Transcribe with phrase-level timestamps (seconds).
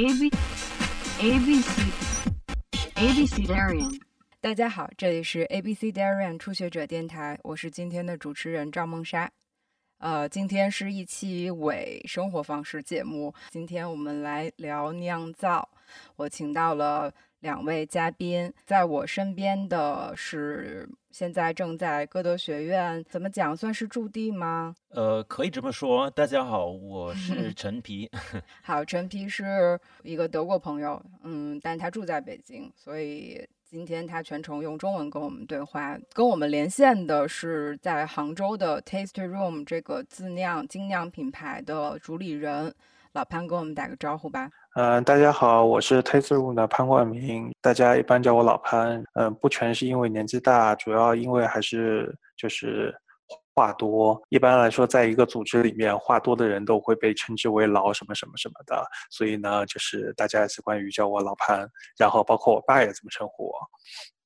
[0.00, 0.30] A B
[1.20, 1.82] A B C
[2.96, 4.00] A B C Darian，
[4.40, 9.30] 大家好，这里是 A B C Darian 初学者电台，我是今天的主持人赵梦莎。
[9.98, 15.68] 呃，今天是一期伪生活方式节目，今天我们来聊酿造。
[16.16, 24.74] 我请到了两位嘉宾，在我身边的是现在正在歌德学院，怎么讲算是驻地吗？
[24.90, 26.10] 呃，可以这么说。
[26.10, 28.10] 大家好，我是 陈皮。
[28.62, 33.48] 好，陈皮是一个德国朋友，嗯，但他住在北京，所以。
[33.70, 42.74] 今天他全程用中文跟我们对话，跟我们连线的是在杭州的 Taste Room 这个自酿精酿品牌的主理人
[43.12, 44.50] 老潘，跟我们打个招呼吧。
[44.76, 49.02] 嗯，大家好，我是 Taste Room 的潘冠明，大家一般叫我老潘。
[49.14, 52.94] 嗯，不全是因为年纪大，主要因为还是就是。
[53.52, 61.68] 话多，一般来说，在一个组织里面，话多的人都会被称之为老什么什么什么的，所以呢，就是大家习惯于叫我老潘，
[61.98, 63.52] 然后包括我爸也这么称呼我。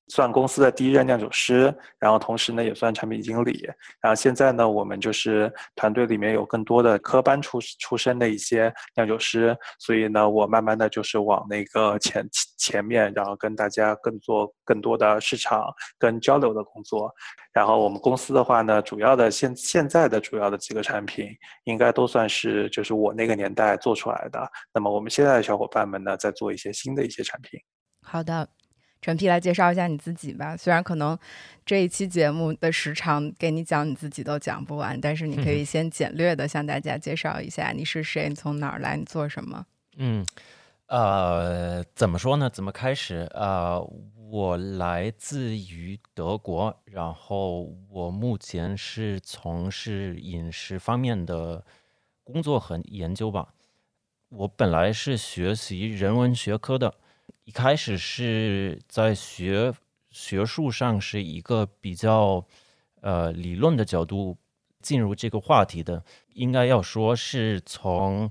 [0.08, 3.68] 算公司的第一任酿酒师，然后同时呢也算产品经理，
[4.00, 15.64] 然后现在呢我们就是团队里面有更多的科班出出身的一些酿酒师，所以呢我慢慢的就是往那个前前面，然后跟大家更做更多的市场
[15.98, 17.10] 跟交流的工作。
[17.52, 21.28] 然后我们公司的话呢，主要的现现在的主要的几个产品，
[21.64, 24.46] 应该都算是就是我那个年代做出来的。
[24.72, 27.58] 那么我们现在的小伙伴们呢，在做一些新的一些产品。
[28.02, 28.48] 好的。
[29.04, 30.56] 陈皮来介绍一下你自己吧。
[30.56, 31.18] 虽然可能
[31.66, 39.66] 这一期节目的时长给你讲你自己都讲不完，但是你可 以先简略的向大家介绍一下你是谁，你从哪儿来，你做什么。
[39.98, 40.24] 嗯，
[40.86, 42.48] 呃，怎么说呢？
[42.48, 43.28] 怎么开始？
[43.34, 43.78] 呃，
[44.30, 51.62] 我来自于德国，然后我目前是从事饮食方面的
[52.22, 53.48] 工作和研究吧。
[54.30, 56.94] 我本来是学习人文学科的。
[57.44, 59.72] 一开始是在学
[60.10, 62.44] 学术上是一个比较
[63.00, 64.36] 呃理论的角度
[64.80, 66.02] 进入这个话题的，
[66.34, 68.30] 应该要说是从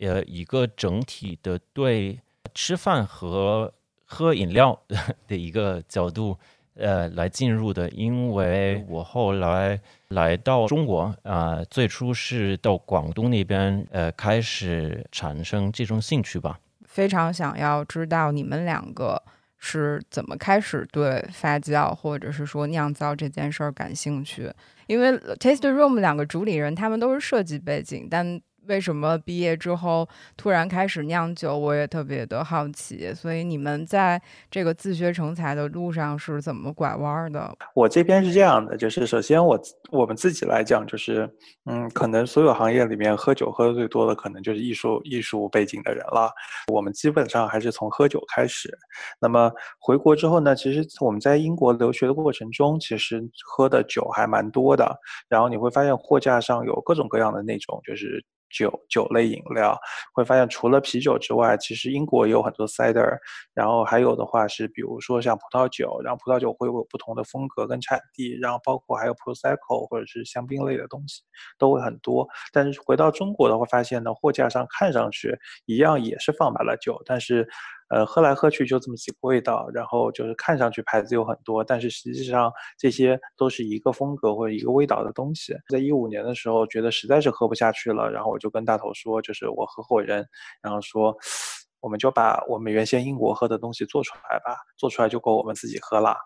[0.00, 2.20] 呃一个整体的对
[2.54, 3.72] 吃饭和
[4.04, 4.80] 喝饮料
[5.26, 6.38] 的一个角度
[6.74, 16.60] 呃来进入的，因为我后来来到中国啊，最初是到广东那边呃开始产生这种兴趣吧。
[16.96, 19.22] 非常想要知道你们两个
[19.58, 24.50] 是怎么开始对发酵或者是说酿造这件事儿感兴趣，
[24.86, 28.40] 因为 Taste Room 两个主理人他们都是设计背景，但。
[28.68, 31.56] 为什么毕业之后突然开始酿酒？
[31.56, 33.12] 我也特别的好奇。
[33.14, 37.56] 所以你们在这个自学成才的路上是怎么拐弯的？
[37.74, 39.60] 我这边是这样的，就是首先我
[39.90, 41.28] 我们自己来讲，就是
[41.64, 46.30] 嗯，可能所有行业里面喝酒喝的最多的，可能就是艺术艺术背景的人了。
[46.72, 48.68] 我们基本上还是从喝酒开始。
[49.20, 54.96] 那么回国之后呢，其实我们在英国留学的过程中，其实喝的酒还蛮多的。
[55.28, 58.24] 然后你会发现货架上有各种各样的那种，就是。
[58.50, 59.78] 酒酒类饮料
[60.12, 63.18] 会发现，除了啤酒之外，其实英国也有很多 cider，
[63.54, 71.22] 然后还有的话是，比如说像葡萄酒，然后葡萄酒会有不同的风格跟产地，然后包括还有 prosecco 或者是香槟类的东西
[71.58, 72.26] 都会很多。
[72.52, 75.36] 但是回到中国的话，发现呢，货架上看上去
[75.66, 77.48] 一样也是放满了酒，但是。
[77.88, 85.54] 呃，喝来喝去就这么几个味道，然后就是看上去牌子有很多，但是实际上这些都是一个风格或者一个味道的东西。
[85.68, 90.26] 在一五年的时候，觉得实在是喝不下去了，然后我就跟大头说，就是我合伙人，
[90.62, 91.16] 然后说，
[91.80, 96.16] 我们就把我们原先英国喝的东西做出来吧，做出来就够我们自己喝了。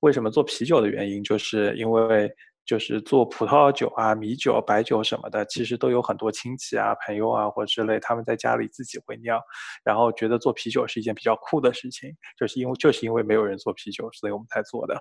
[0.00, 2.30] 为什么做啤酒的原因，就是因为。
[2.64, 9.38] 就是做葡萄酒啊、米酒、白酒什么的，其实都有很多亲戚啊、朋友啊或之类，他们在家里自己会酿，
[9.84, 15.00] 然后觉得做啤酒是一件比较酷的事情，就是因为就是因为没有人做啤酒，所以我们才做的。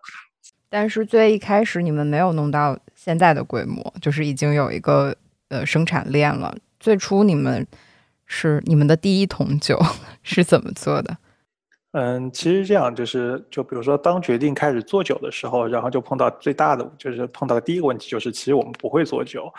[0.69, 5.15] 但是最一开始你们没有弄到现在的规模，就是已经有一个
[5.49, 6.55] 呃生产链了。
[6.79, 7.65] 最初你们
[8.25, 9.79] 是你们的第一桶酒
[10.23, 11.17] 是怎么做的？
[11.93, 19.53] 嗯，其实这样就是，就比如说，当决定开始做酒的时候，然后就碰到最大的，就是碰到的第一个问题就是，其实我们不会做酒，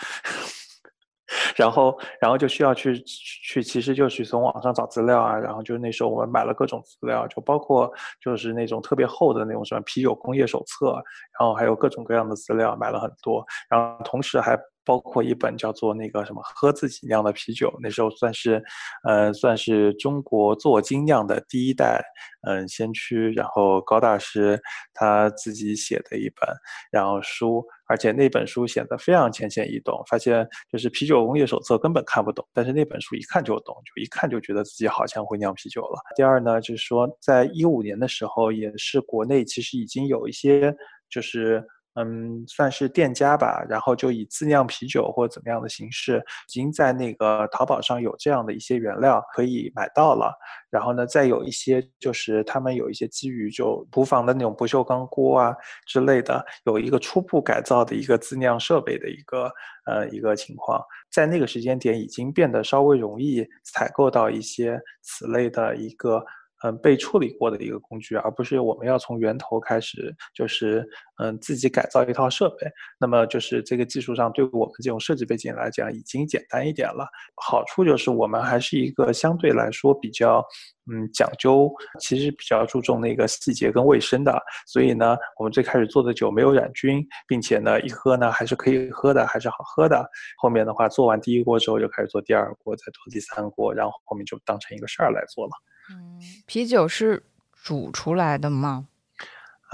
[1.56, 10.92] 然后，然后就需要去去，其实就去从网上找资料啊，然后就那时候我们买了各种资料，就包括就是那种特别厚的那种什么啤酒工业手册，
[11.38, 14.58] 然后还有各种各样的资料，买了很多，然后同时还。
[14.86, 18.62] 包括一本叫做那个什么喝自己酿的啤酒，那时候算是，
[19.08, 22.02] 呃，算是中国做精酿的第一代，
[22.46, 23.32] 嗯，先驱。
[23.32, 24.60] 然后高大师
[24.92, 26.46] 他自己写的一本，
[26.92, 36.00] 然后书，而且那本书显得非常浅显易懂，发现就是啤酒工业手册根本看不懂，但是那本书一看就懂，就一看就觉得自己好像会酿啤酒了。
[36.16, 40.75] 第二呢，就是说在一五年的时候，也是国内其实已经有一些
[41.08, 41.64] 就是。
[41.96, 46.19] 嗯，算是店家吧，然后就以自酿啤酒或怎么样的形式，
[46.49, 50.37] 已经在那个淘宝上有这样的一些原料可以买到了。
[50.70, 55.55] 然后呢，再有一些就是他们有一些基于就厨房的那种不锈钢锅啊
[55.87, 59.49] 之类的，有一个初步改造的一个自酿设备的一个
[59.87, 66.25] 呃一个情况，在那个时间点已经变得稍微容易采购到一些此类的一个。
[66.62, 70.82] 嗯，被处理过的一个工具，而不是我们要从源头开始，就是
[71.19, 72.66] 嗯自己改造一套设备。
[72.99, 77.06] 那么就是这个技术上，对我们这种设计背景来讲，已经简单一点了。
[77.37, 80.44] 好处就是我们还是一个相对来说比较
[80.90, 84.38] 嗯讲究，其实比较注重那个细节跟卫生的。
[84.66, 90.05] 所以呢，我们最开始做的酒没有染菌，并且呢一喝呢还是可以喝的，还是好喝的。
[90.38, 95.52] 后面的话做完第一锅之后，就开始做第二锅，再做第三锅，然后后面就当成一个事儿来做了。
[95.90, 97.22] 嗯，啤酒是
[97.52, 98.88] 煮出来的吗？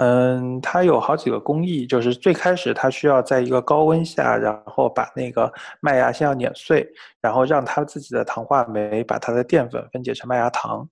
[0.00, 5.52] 嗯，它有好几个工艺，就是最开始它需要在一个高温下，然后把那个
[5.82, 6.88] 麦芽先要碾碎，
[7.20, 10.88] 然后让它自己的糖化酶把它的淀粉分解成麦芽糖。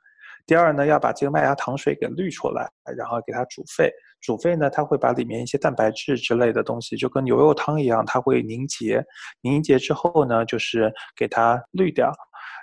[0.46, 2.68] 第二呢，要把这个麦芽糖水给滤出来，
[2.98, 3.90] 然后给它煮沸。
[4.20, 9.02] 煮沸呢，它会把里面一些蛋白质之类的东西，就跟牛肉汤一样，它会凝结。
[9.40, 12.12] 凝结之后呢，就是给它滤掉。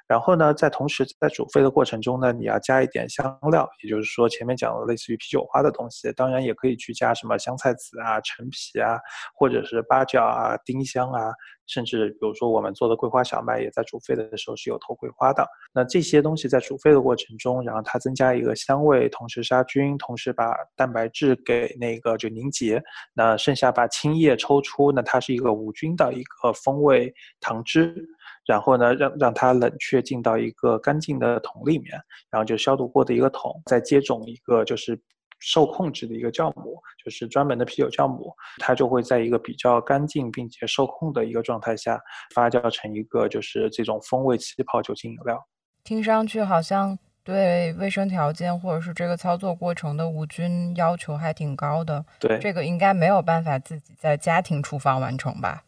[0.08, 9.00] 然后呢，在同时在煮沸的过程中呢，你要加一点香料，也就是说前面讲的类似于啤酒花的东西，当然也可以去加什么香菜籽啊、陈皮啊，
[9.34, 11.32] 或者是八角啊、丁香啊，
[11.66, 15.44] 甚至比如说我们做的桂花小麦也在煮沸的时候是有投桂花的。
[15.74, 22.82] 那这些东西在煮沸的过程中，然后它增加一个香味，同时杀菌，同时把蛋白质给那个就凝结，
[23.14, 27.12] 那剩下把青叶抽出，那它是一个无菌的一个风味
[27.42, 28.08] 糖汁。
[28.46, 32.00] 然后呢，让让它冷却进到一个干净的桶里面，
[32.30, 35.00] 然后就消毒过的一个桶，再接种一个就是
[35.40, 42.00] 受控制的一个酵母，就是专门的啤酒酵母，它就会在一个比较干净并且受控的一个状态下
[42.34, 45.44] 发酵成一个就是这种风味气泡酒精饮料。
[45.84, 52.06] 听上去好像对卫生条件或者是这个操作过程的无菌要求还挺高的。
[52.20, 55.64] 对，这个应该没有办法自己在家庭厨房完成吧？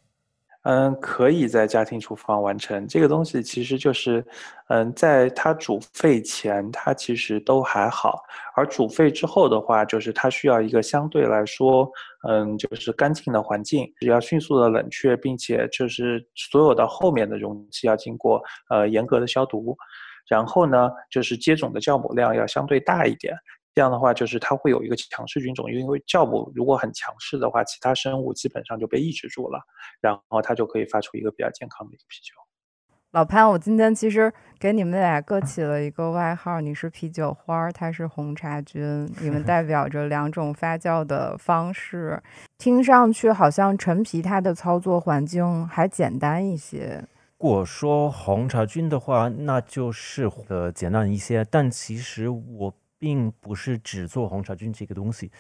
[0.70, 4.22] 嗯，可以在家庭厨房完成这个东西，其实就是，
[4.68, 8.22] 嗯，在它煮沸前，它其实都还好，
[8.54, 11.90] 而煮沸之后的话，就是它需要一个相对来说，
[12.28, 19.74] 嗯，就是干净的环境，要迅速的冷却，并且就是所有的后面的容器要经过呃严格的消毒，
[20.28, 23.34] 然后呢，就是接种的酵母量要相对大一点。
[23.78, 29.60] 这样的话，就是它会有一个强势菌种，因为酵母如果很强势的话，其他生物基本上就被抑制住了，
[30.02, 32.34] 然后它就可以发出一个比较健康的一个啤酒。
[33.12, 42.20] 老潘，我今天其实给你们俩各起了一个外号，你是啤酒花，他是红茶菌，你们代表着两种发酵的方式，
[42.58, 47.04] 听上去好像陈皮它的操作环境还简单一些。
[47.38, 52.74] 如果说红茶菌的话，那就是呃简单一些，但其实我。
[53.00, 55.32] 并不是只做红茶菌这个东西，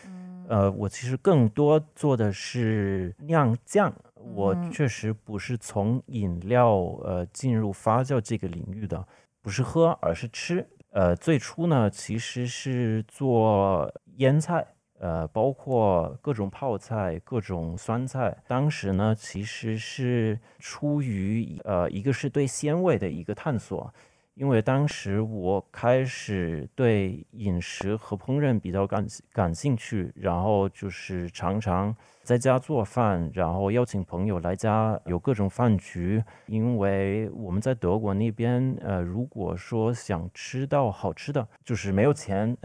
[0.47, 3.93] 呃，我其实更多做的是酿酱。
[4.15, 9.07] 我确实不是从饮料呃进入发酵这个领域的，
[9.41, 10.67] 不是喝，而是吃。
[10.89, 14.65] 呃，最初呢，其实是做腌菜，
[14.99, 18.35] 呃，包括各种泡菜、各种酸菜。
[18.47, 23.93] 当时呢，其实是出于呃，一个是对鲜味的一个探索。
[24.37, 31.95] 因为当时我开始对饮食和烹饪比较感感兴趣，然后就是常常。
[32.27, 36.21] 在家做饭，然后邀请朋友来家，有各种饭局。
[36.47, 42.57] 因为我们在德国那边，呃，如果说想吃到好吃的，就是没有钱，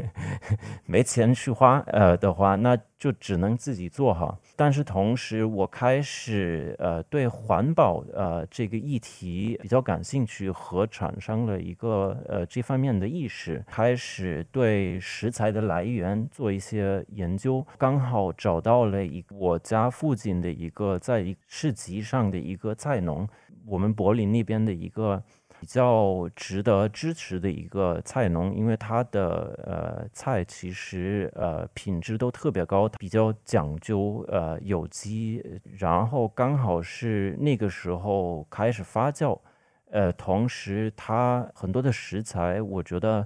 [0.84, 4.38] 没钱去花，呃的话，那就只能自己做哈。
[4.54, 18.73] 但是同时，我开始呃对环保呃这个议题比较感兴趣，和产生了一个呃这方面的意识，开始对食材的来源做一些研究，刚好找到。
[18.74, 23.28] 到了一我家附近的一个在市集上的一个菜农，
[23.64, 25.22] 我们柏林那边的一个
[25.60, 35.40] 比较值得支持的一个菜农，因为他的呃菜其实呃品质都特别高，比较讲究呃有机，
[35.78, 39.38] 然后刚好是那个时候开始发酵，
[39.92, 43.24] 呃，同时他很多的食材，我觉得。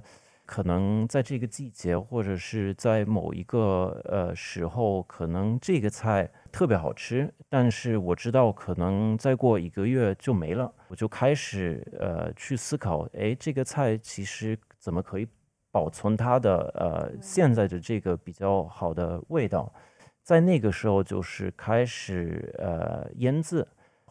[0.49, 15.27] 可能在这个季节或者是在某一个呃时候，可能这个菜特别好吃，但是我知道可能再过一个月就没了，我就开始呃去思考，哎，这个菜其实怎么可以
[15.69, 19.71] 保存它的呃现在的这个比较好的味道，
[20.23, 23.67] 在那个时候就是开始呃腌制。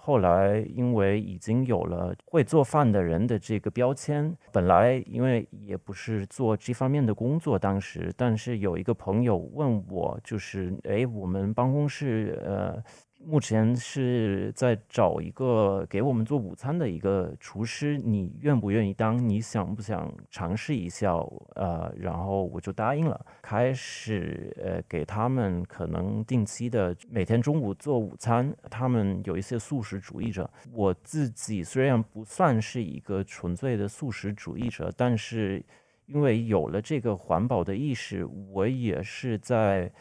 [0.09, 12.83] 后来，因为已经有了会做饭的人的这个标签，本来因为也不是做这方面的工作，当时，但是有一个朋友问我，就是，哎，我们办公室，呃。
[13.21, 19.19] 目前是在找一个给我们做午餐的一个厨师，你愿不愿意当？
[19.19, 21.13] 你想不想尝试一下？
[21.57, 28.55] 呃，然后我就答应了，开始呃给他们可能定期的每天中午做午餐。
[28.71, 35.63] 他们有一些素食主义者，我自己虽然不算是一个纯粹的素食主义者，但是
[36.07, 39.93] 因为有了这个环保的意识，我也是在。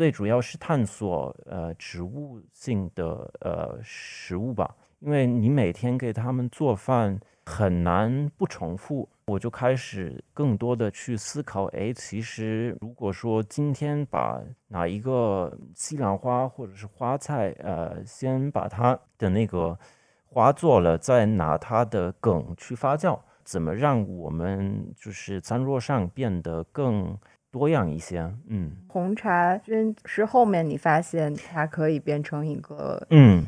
[0.00, 19.78] 最主要是探索呃植物性的呃食物吧，因为你每天给他们做饭很难不重复，我就开始更多的去思考，哎，其实如果说今天把哪一个西兰花或者是花菜，呃，先把它的那个
[20.24, 27.18] 花做了，再拿它的梗去发酵，怎么让我们就是餐桌上变得更。
[27.50, 33.44] 多样一些，嗯，红茶菌是后面你发现它可以变成一个，嗯，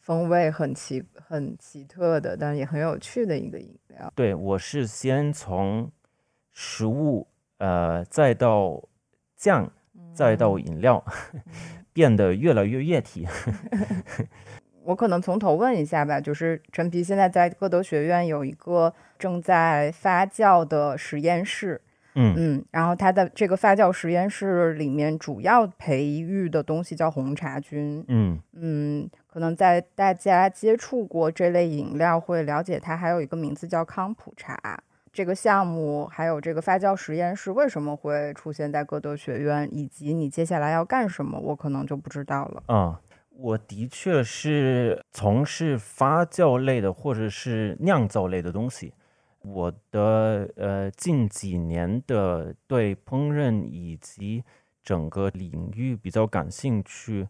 [0.00, 4.10] 风味很奇很奇特的，但也很有趣的一个饮料。
[4.14, 5.90] 对，我是先从
[6.52, 7.26] 食物，
[7.58, 8.82] 呃，再到
[9.36, 9.70] 酱，
[10.14, 11.04] 再到饮料，
[11.92, 13.26] 变得越来越液体。
[14.84, 21.80] 我可能从头问一下吧，就是陈皮现在在歌德学院有一个正在发酵的实验室。
[22.14, 28.04] 嗯嗯，然后它的这个发酵实验室里面主要培育的东西叫红茶菌。
[28.08, 34.82] 嗯嗯，可能在大家接触过这类饮料会了解，它还有一个名字叫康普茶。
[35.12, 42.62] 这个项目还有这个发酵实验室为什么会出现在歌德学院，以及你接下来要干什么，我可能就不知道了。
[42.66, 42.96] 嗯，
[43.36, 48.92] 我的确是从事发酵类的或者是酿造类的东西。
[49.44, 54.42] 我的呃近几年的对烹饪以及
[54.82, 57.28] 整个领域比较感兴趣，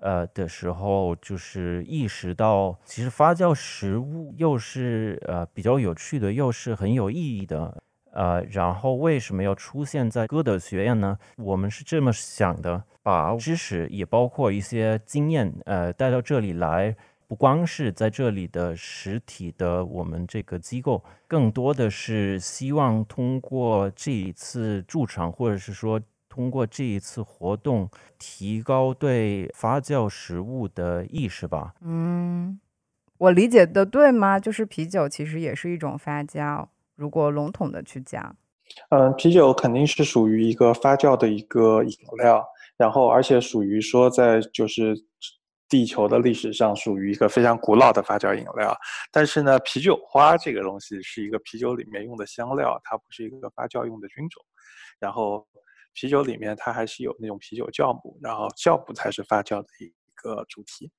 [0.00, 11.16] 呃的时候，就是意识到其实发酵食物又是呃比较有趣的，又是很有意义的，呃，然后为什么要出现在歌德学院呢？
[11.36, 16.96] 我们是这么想的，把知识也包括一些经验，呃带到这里来。
[17.32, 25.98] 不光是在这里的实体的我们这个机构，更多的是希望通过这一次驻场，或者是说
[26.28, 31.72] 通过这一次活动，提高对发酵食物的意识吧。
[31.80, 32.60] 嗯，
[33.16, 34.38] 我理解的对吗？
[34.38, 38.36] 就是啤酒其实也是一种发酵，如果笼统的去讲。
[38.90, 42.44] 嗯，啤酒肯定是属于一个发酵的一个饮料，
[42.76, 45.06] 然后而且属于说在就是。
[45.72, 48.76] 地球的历史上属于一个非常古老的发酵饮料，
[49.10, 54.44] 但是呢，啤酒花这个东西是一个啤酒里面用的香料，它不是一个发酵用的菌种。
[55.00, 55.48] 然后，
[55.94, 60.92] 啤酒里面它还是有那种啤酒酵母，然后酵母才是发酵的一个主体。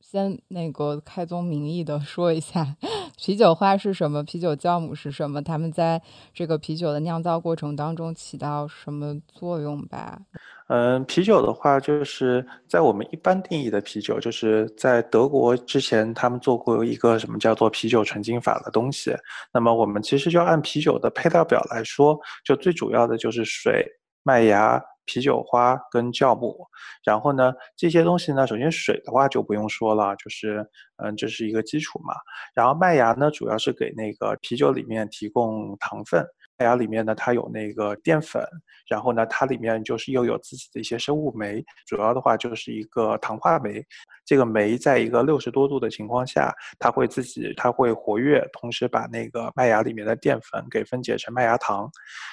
[0.00, 2.76] 先那个开宗明义的说一下，
[3.16, 6.02] 啤酒花是什么，啤酒酵母是什么，它们在
[6.34, 10.22] 这个啤酒的酿造过程当中起到什么作用吧？
[10.68, 19.16] 嗯，啤酒的话，就是在我们一般定义的啤酒，就是在德国之前他们做过一个什么叫做啤酒纯净法的东西。
[19.52, 23.86] 那么我们其实就按啤酒的配料表来说，就最主要的就是水、
[24.22, 24.82] 麦芽。
[25.08, 26.66] 啤酒花跟酵母，
[27.04, 32.12] 然后呢，这些东西呢，首先水的话就不用说了，就是嗯，这是一个基础嘛。
[32.52, 36.26] 然后麦芽呢，主要是给那个啤酒里面提供糖分。
[36.58, 38.42] 麦芽里面呢，它有那个淀粉，
[38.88, 43.84] 然后呢，它里面就是又有自己的一些生物酶，主要的话就是一个糖化酶。
[44.24, 51.88] 这个酶在一个六十多度的情况下，它会自己它会活跃，同时把那个麦芽里面的淀粉给分解成麦芽糖。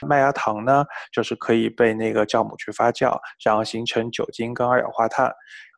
[0.07, 5.31] 麦芽糖呢，就是可以被那个酵母去发酵，然后形成酒精跟二氧化碳。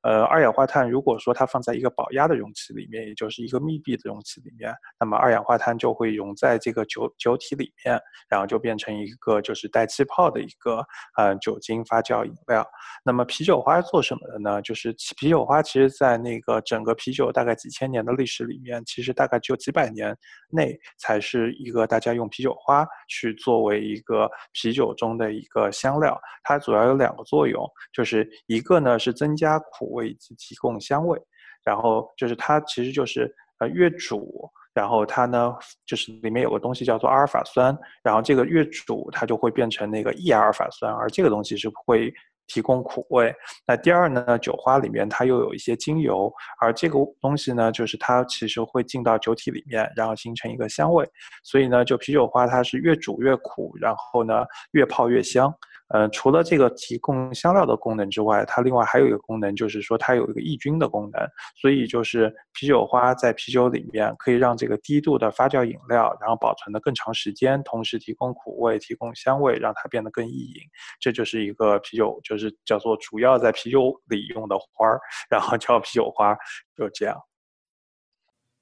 [0.05, 10.85] 呃，二氧化碳如果说它放在一个保压的容器里面，也就是一个密闭的容器里面，那么二氧化碳就会溶在这个酒酒体里面，然后就变成一个就是带气泡的一个
[11.17, 12.63] 呃酒精发酵饮料。
[13.03, 14.61] 那么啤酒花做什么的呢？
[14.61, 20.15] 就是啤酒花其实在那个整个啤酒大概几千年的历史里面，其实大概只有几百年
[20.51, 26.15] 内才是一个大家用啤酒花去作为一个啤酒中的一个香料。
[26.43, 29.94] 它主要有两个作用，就是一个呢是增加苦。
[29.95, 31.19] 味以及提供香味，
[31.63, 35.55] 然后就是它其实就是呃越煮，然后它呢
[35.87, 42.13] 就是里面有个东西叫做阿尔法酸，然后这个越煮它就会变成那个异阿尔法酸，而这个东西是会
[42.47, 43.33] 提供苦味。
[43.65, 51.09] 那第二呢，酒花里面它又有一些精油，而这个东西呢就是它其实会进到酒体里面，然后形成一个香味。
[51.43, 55.51] 所以呢，就啤酒花它是越煮越苦，然后呢越泡越香。
[55.95, 61.25] 呃，除了这个提供香料的功能之外，它另外还有一个功能，就是说它有一个抑菌的功能。
[61.55, 70.61] 所以就是啤酒花在啤酒里面可以让这个低度的发酵饮料，然后保存的更长时间，同时提供苦味、提供香味，让它变得更易饮。
[70.99, 74.99] 这就是一个啤酒，就是叫做主要在啤酒里用的花儿，
[75.29, 76.35] 然后叫啤酒花，
[76.75, 77.17] 就这样。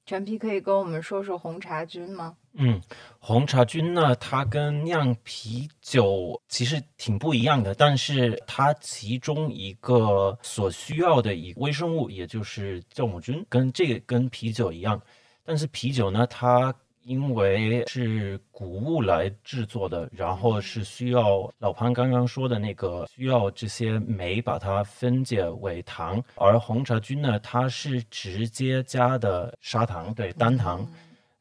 [0.06, 2.36] 陈皮可以跟我们说说红茶菌吗？
[2.54, 2.80] 嗯，
[3.18, 15.00] 红茶菌呢，它跟酿啤酒其实挺不一样的，但是它其中一个所需要的一微生物，也就是酵母菌，跟这个跟啤酒一样，
[15.44, 16.74] 但是啤酒呢，它。
[17.06, 30.90] 因为是谷物来制作的，然后是需要老潘刚刚说的那个需要这些酶把它分解为糖，而红茶菌呢，它是直接加的砂糖，对单糖，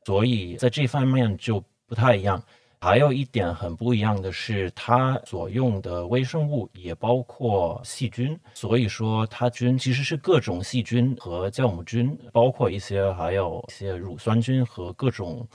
[0.05, 2.41] 所以在这方面就不太一样。
[2.81, 15.47] 还有一点很不一样的是，它所用的微生物也包括细菌，所以说它菌其实是各种细菌和酵母菌，包括一些还有一些乳酸菌和各种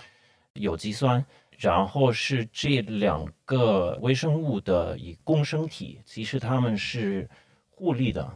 [0.55, 1.23] 有机酸，
[1.59, 7.29] 然后是这两个微生物的以共生体，其实它们是
[7.69, 8.27] 互利的。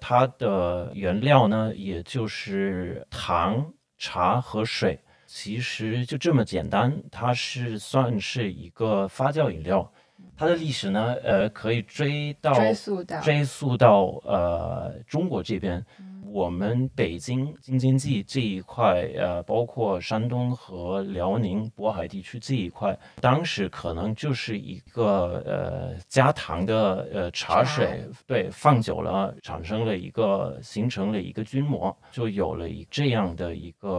[0.00, 4.98] 它的原料呢，也就是糖、茶和水。
[5.32, 9.88] 其实就这么简单，它是算是一个发酵饮料。
[10.36, 15.86] 它的历史呢，呃，可以追到追溯到追溯到呃中国这边。
[16.32, 33.90] 我们北京京津冀这一块，呃，包括山东和辽宁渤海地区这一块，当时可能就是一个呃加糖的呃茶水，对，放久了产生了一个形成了一个菌膜，就有了一这样的一个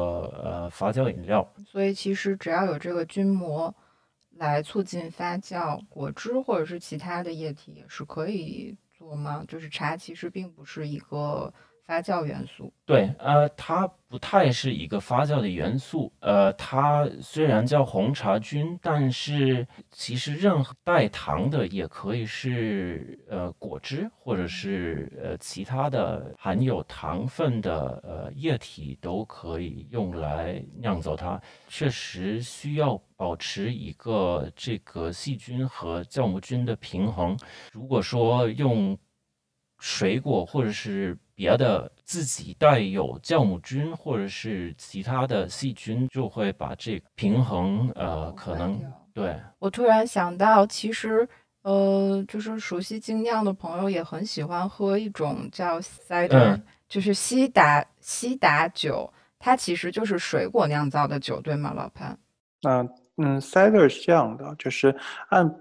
[0.42, 1.46] 呃发酵饮料。
[1.66, 3.76] 所以其实只要有这个菌膜
[4.38, 9.44] 来促进发酵，果汁或者是其他的液体也是可以做吗？
[9.50, 11.54] 就是茶其实并不是一个。
[11.86, 31.42] 发酵元素对，呃，它不太是一个发酵的元素，呃，它虽然叫红茶菌，但是其实任何带糖的也可以是呃果汁，或者是呃其他的含有糖分的呃液体都可以用来酿造它。
[31.68, 37.38] 确实需要保持一个这个细菌和酵母菌的平衡。
[37.72, 38.98] 如果说用
[39.80, 48.80] 水果或者是别的自己带有酵母菌或者是其他的细菌，就会把这平衡呃可能
[49.12, 49.36] 对。
[49.58, 51.28] 我突然想到，其实
[51.64, 62.16] 呃，就是熟悉精酿的朋友也很喜欢喝一种叫 cider，就是西达西达酒，它其实就是水果酿造的酒，对吗，老潘？
[62.68, 64.96] 嗯嗯，cider 是这样的，就是
[65.30, 65.52] 按。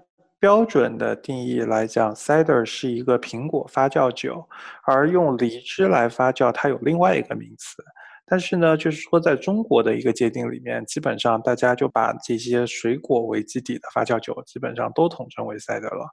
[0.41, 4.43] 标准的定义来讲，cider 是一个苹果发酵酒，
[4.87, 7.83] 而用梨汁来发酵，它有另外一个名词。
[8.25, 16.09] 但是呢，就是说在中国的一个界定里面，基本上大家就把这些水果为基底的发酵酒，基本上都统称为 cider 了。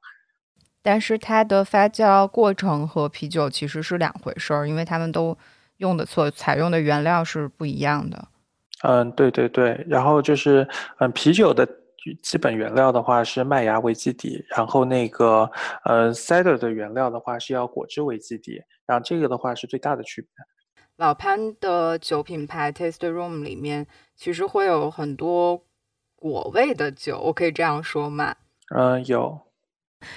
[0.83, 5.39] 但是它的发酵过程和啤酒其实是两回事儿，因为他们都
[5.79, 8.29] 用的所采用的原料是不一样的。
[8.83, 9.83] 嗯，对对对。
[9.89, 11.67] 然后就是，嗯，啤酒的。
[12.23, 15.51] 基本原料的话是麦芽为基底，然后那个
[15.85, 20.29] 呃，cider 的原料的话是要果汁为基底，然后这个的话是最大的区别。
[20.97, 25.65] 老潘的酒品牌 Taste Room 里面其实会有很多
[26.17, 28.35] 果味的酒，我可以这样说吗？
[28.75, 29.41] 嗯，有，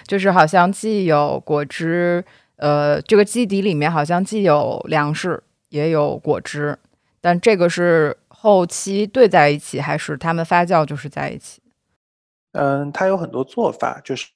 [0.08, 2.25] 就是好像既有果汁，
[2.56, 6.80] 呃，这个基底里面好像既有粮食也有果汁，
[7.21, 11.61] 但这个是后期兑在一起，还是它们发酵就是在一起？
[12.53, 14.27] 嗯，它有很多做法，就是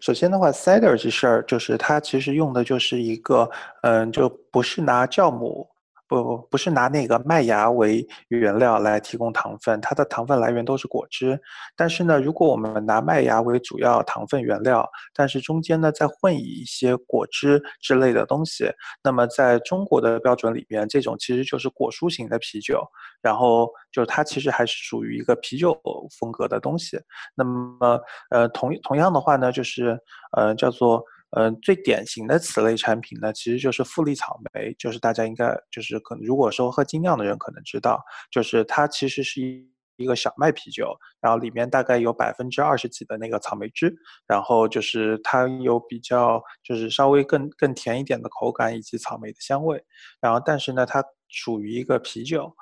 [0.00, 3.48] 首先的话，cider 这事儿，就是它其实用的就是一个，
[3.82, 5.66] 嗯，就不是拿酵母。
[6.06, 11.40] 不不不是拿那个麦芽为原料来提供糖分，它的糖分来源都是果汁。
[11.74, 18.70] 但是呢，如果我们拿麦芽为主要糖分原料，但是中间呢再混以一些果汁之类的东西，
[19.02, 22.82] 那么在中国的标准里边，这种其实就是果蔬型的啤酒。
[23.22, 25.74] 然后就是它其实还是属于一个啤酒
[26.20, 27.00] 风格的东西。
[27.34, 27.98] 那么
[28.30, 29.98] 呃同同样的话呢，就是
[30.36, 31.02] 呃叫做。
[31.36, 43.94] 嗯，最典型的此类产品呢，其实就是富丽草莓，就是大家应该就是可能如果说喝精酿的人可能知道，就是它其实是一一个小麦啤酒，然后里面大概有百分之二十几的那个草莓汁，
[44.26, 49.84] 然后就是它有比较就是稍微更更甜一点的口感以及草莓的香味，
[50.20, 52.54] 然后但是呢，它属于一个啤酒。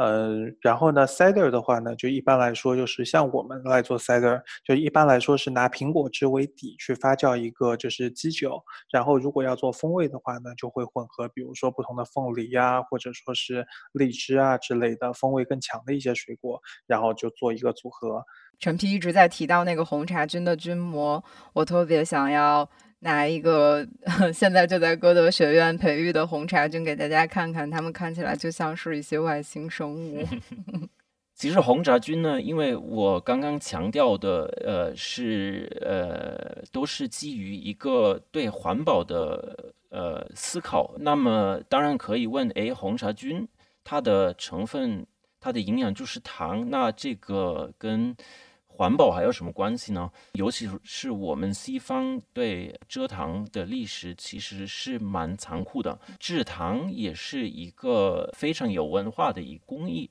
[0.00, 18.22] 嗯，然后呢，cider 的话呢，就一般来说就是像我们来做 cider，就一般来说是拿苹果汁为底去发酵一个就是基酒，然后如果要做风味的话呢，就会混合比如说不同的凤梨呀，或者说是荔枝啊之类的风味更强的一些水果，然后就做一个组合。
[18.60, 22.70] 陈皮一直在提到那个红茶菌的菌膜，我特别想要。
[23.00, 23.86] 拿一个
[24.34, 30.24] 现在就在歌德学院培育的红茶菌给大家看看，它们看起来就像是一些外星生物。
[31.34, 40.96] 其实红茶菌呢，因为我刚刚强调的，呃，是呃，都是基于一个对环保的呃思考。
[40.98, 43.46] 那么当然可以问，哎，红茶菌
[43.84, 45.06] 它的成分、
[45.38, 48.16] 它的营养就是糖，那这个跟
[48.78, 50.08] 环保还有什么关系呢？
[50.34, 55.98] 尤其是我们西方对蔗糖的历史其实是蛮残酷的。
[56.20, 60.08] 制糖也是一个非常有文化的一工艺，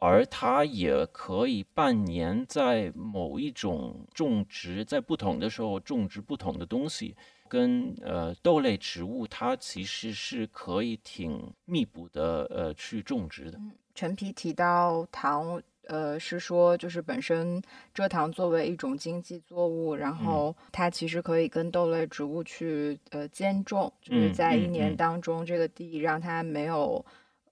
[0.00, 7.16] 而它也可以半年在某一种种植，在不同的时候种植不同的东西，
[7.48, 13.58] 跟呃豆类植物，它其实是可以挺密补的呃去种植的。
[13.94, 15.58] 陈皮提到糖。
[15.88, 17.60] 呃，是说就是本身
[17.94, 27.02] 蔗糖作为一种经济作物，然后它其实可以跟豆类植物去呃兼种，就是在一年当中这个地让它没有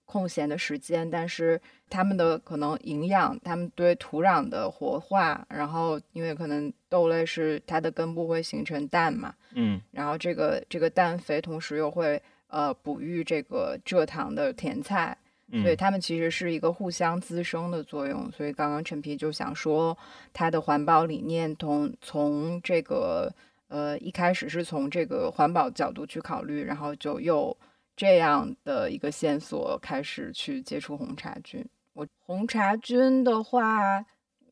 [0.05, 15.17] 空闲的时间，但是它们的可能营养，它们对土壤的活化，然后因为可能豆类是它的根部会形成氮嘛，嗯，然后这个这个氮肥同时又会呃哺育这个蔗糖的甜菜。
[15.51, 18.31] 所以它们其实是一个互相滋生的作用。
[18.33, 19.97] 所以刚刚陈皮就想说，
[20.33, 23.33] 它的环保理念从从这个
[23.69, 27.57] 呃一开始是从这个环保角度去考虑，然后就又
[27.97, 31.65] 这样的一个线索开始去接触红茶菌。
[31.93, 34.05] 我红茶菌的话。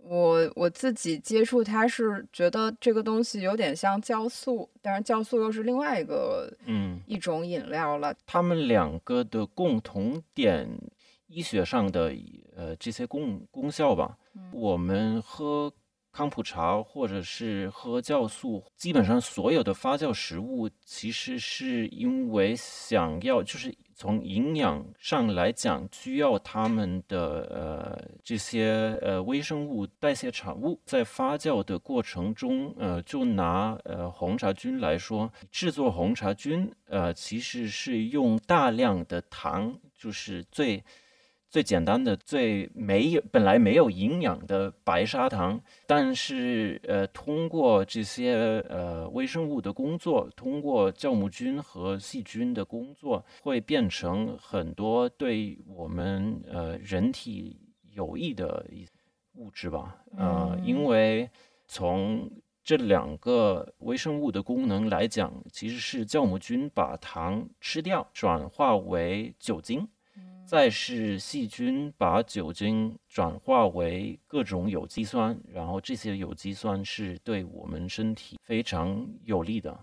[0.06, 8.14] 我我自己接触它是觉得这个东西有点像酵素，但是酵素又是另外一个嗯一种饮料了。
[8.26, 10.68] 它们两个的共同点，
[11.26, 12.14] 医学上的
[12.54, 14.16] 呃这些功功效吧，
[14.52, 15.72] 我们喝。
[16.16, 40.84] 康普茶或者是喝酵素，基本上所有的发酵食物，其实是因为想要，就是从营养上来讲，需要它们的呃这些呃微生物代谢产物，在发酵的过程中，呃，就拿呃红茶菌来说，制作红茶菌，呃，其实是用大量的糖，就是最。
[41.54, 57.56] 最简单的、最没有本来没有营养的白砂糖，但是呃，通过这些呃微生物的工作，通过酵母菌和细菌的工作，会变成很多对我们呃人体
[57.92, 58.84] 有益的一
[59.34, 59.96] 物质吧？
[60.16, 61.30] 呃，因为
[61.68, 62.28] 从
[62.64, 69.88] 这两个微生物的功能来讲，其实是酵母菌把糖吃掉，转化为酒精。
[70.46, 79.76] 再是细菌把酒精转化为各种有机酸，然后这些有机酸是对我们身体非常有利的。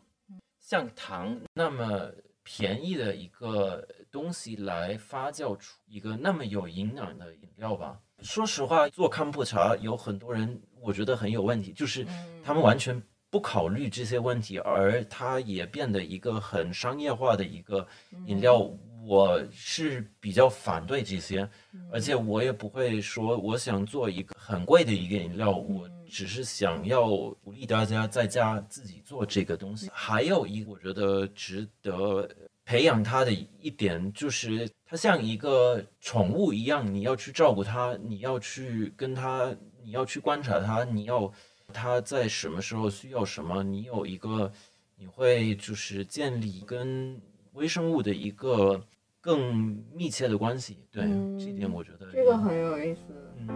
[0.60, 2.12] 像糖那么
[2.44, 8.00] 便宜的一个东西来发酵出一个那么有营养的饮料吧？
[8.22, 12.06] 说实话，做康普茶有很多人我觉得很有问题，就是
[12.44, 17.86] 他们完全不考虑这些问题，而它也变得一个很商业化的一个
[18.28, 18.72] 饮料。
[19.06, 21.50] 我是比较反对这些，
[21.92, 27.08] 而且我也不会说我想做一个很贵的一个饮料，我只是想要
[27.44, 29.90] 鼓励大家在家自己做这个东西。
[29.92, 32.30] 还有一个我觉得值得
[32.64, 41.32] 培养它的一点，就是它像一个宠物一样，你要去照顾它，你要去跟它，你要去观察它，你要
[41.74, 44.52] 它在什么时候需要什么，你有一个，
[44.96, 47.20] 你会就是建立跟
[47.54, 48.82] 微生物的一个
[49.21, 50.87] 更密切的关系。
[50.91, 51.05] 对，
[51.39, 53.01] 这一点我觉得这个很有意思。
[53.39, 53.49] 嗯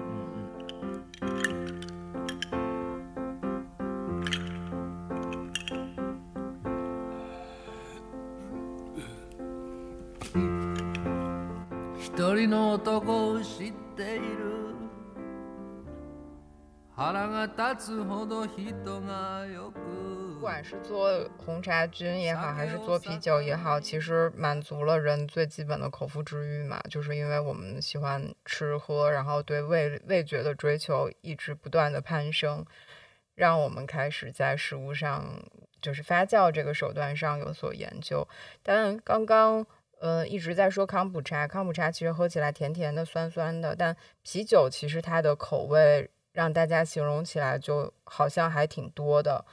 [10.35, 10.41] 嗯
[11.99, 14.25] 一人の男を知っている
[16.95, 19.84] 腹が立つほど人がよく不
[20.46, 26.80] 管是做红茶菌也好，还是做啤酒也好，其实满足了人最基本的口腹之欲嘛。
[26.88, 32.64] 就是因为我们喜欢吃喝，然后对味味觉的追求一直不断的攀升，
[33.34, 35.26] 让我们开始在食物上，
[35.82, 38.28] 就是发酵这个手段上有所研究。
[38.62, 39.66] 但刚刚
[40.00, 49.44] 呃一直在说康普茶，康普茶其实喝起来甜甜的、酸酸的，但啤酒其实它的口味让大家形容起来就好像还挺多的。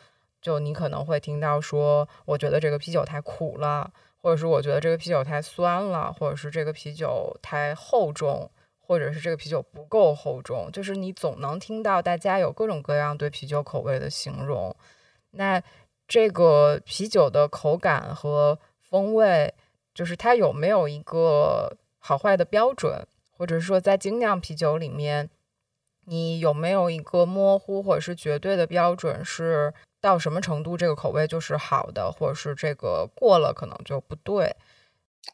[0.43, 8.51] 就你可能会听到说，我觉得这个啤酒太苦了，或者是我觉得这个啤酒太酸了，或者是这个啤酒太厚重，
[8.81, 10.69] 或者是这个啤酒不够厚重。
[10.73, 14.75] 就是你总能听到大家有各种各样对啤酒口味的形容。
[15.31, 15.63] 那
[16.09, 19.55] 这个啤酒的口感和风味，
[19.95, 25.31] 就是它有没有一个好坏的标准，或者是说在精酿啤酒里面，
[26.07, 29.73] 你有没有一个模糊或者是绝对的标准是？
[30.01, 34.57] 到什么程度，这个口味就是好的，或者是这个过了可能就不对。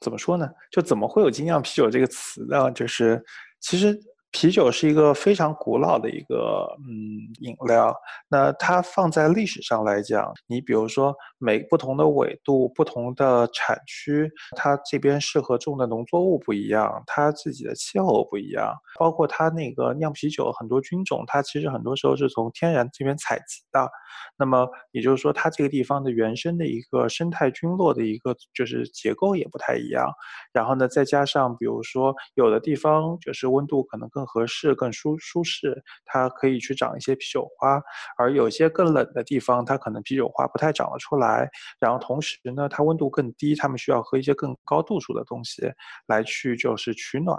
[0.00, 0.50] 怎么说呢？
[0.70, 2.70] 就怎么会有精酿啤酒这个词呢？
[2.72, 3.24] 就是
[3.60, 3.98] 其实。
[4.30, 7.94] 啤酒是一个非常古老的一个嗯饮料，
[8.28, 23.90] 那它放在历史上来讲，你比如说每不同的纬度、不同的产区，它这边适合种的农作物不一样，它自己的气候不一样，包括它那个酿啤酒很多菌种，它其实很多时候是从天然这边采集的，
[24.38, 30.06] 那么也就是说它这个地方的原生的一个生态菌落的一个就是结构也不太一样，
[30.52, 37.78] 然后呢再加上比如说有的地方就是温度可能更更合适、更舒舒适，它可以去长一些啤酒花；
[38.18, 41.48] 而有些更冷的地方，它可能啤酒花不太长得出来。
[41.78, 45.70] 然后同时呢，它温度更低，他们需要喝一些更高度数的东西
[46.08, 47.38] 来去就是取暖。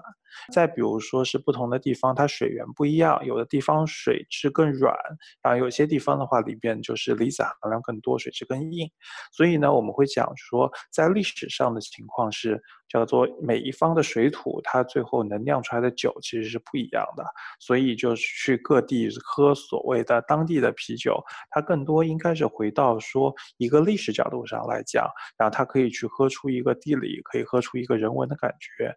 [0.51, 4.95] 再比如说是不同的地方，它水源不一样，有的地方水质更软，
[5.41, 8.89] 然后有些地方的话里边就是离子含量更多，水质更硬。
[9.31, 17.23] 所以呢，我们会讲说，在历史上的情况是叫做每一方的水土，它最后能酿出来的酒其实是不一样的。
[17.59, 28.95] 所以就是去各地喝所谓的当地的啤酒，它更多应该是回到说一个历史角度上来讲，然后它可以去喝出一个地理，可以喝出一个人文的感觉。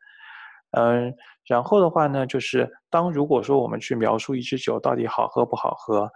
[0.72, 1.14] 嗯，
[1.46, 6.10] 然后的话呢，就是当如果说我们去描述一支酒到底好喝不好喝，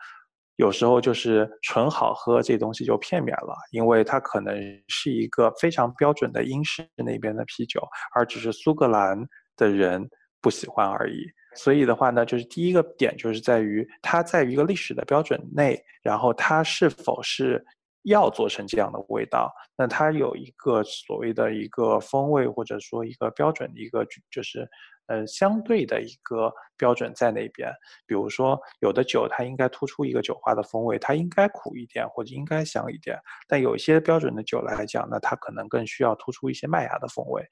[0.57, 4.57] 有时候就是纯好喝这东西就片面了，因为它可能
[4.89, 7.81] 是一个非常标准的英式那边的啤酒，
[8.15, 9.19] 而只是苏格兰
[9.57, 10.09] 的人
[10.41, 11.27] 不喜欢而已。
[11.55, 17.65] 所以的话呢，就是第一个点就是在于它在一个历史的标准内，然后它是否是。
[18.07, 24.69] 要做成这样的味道，那它有一个所谓的一个风味，或者说一个标准的一个，就是，
[25.07, 27.69] 呃，相对的一个标准在那边。
[28.07, 33.19] 比如说，有的酒它应该突出一个酒花的风味，它应该苦一点或者应该香一点。
[33.49, 37.45] 但有一些标准的酒来讲呢，它可能更需要突出一些麦芽的风味。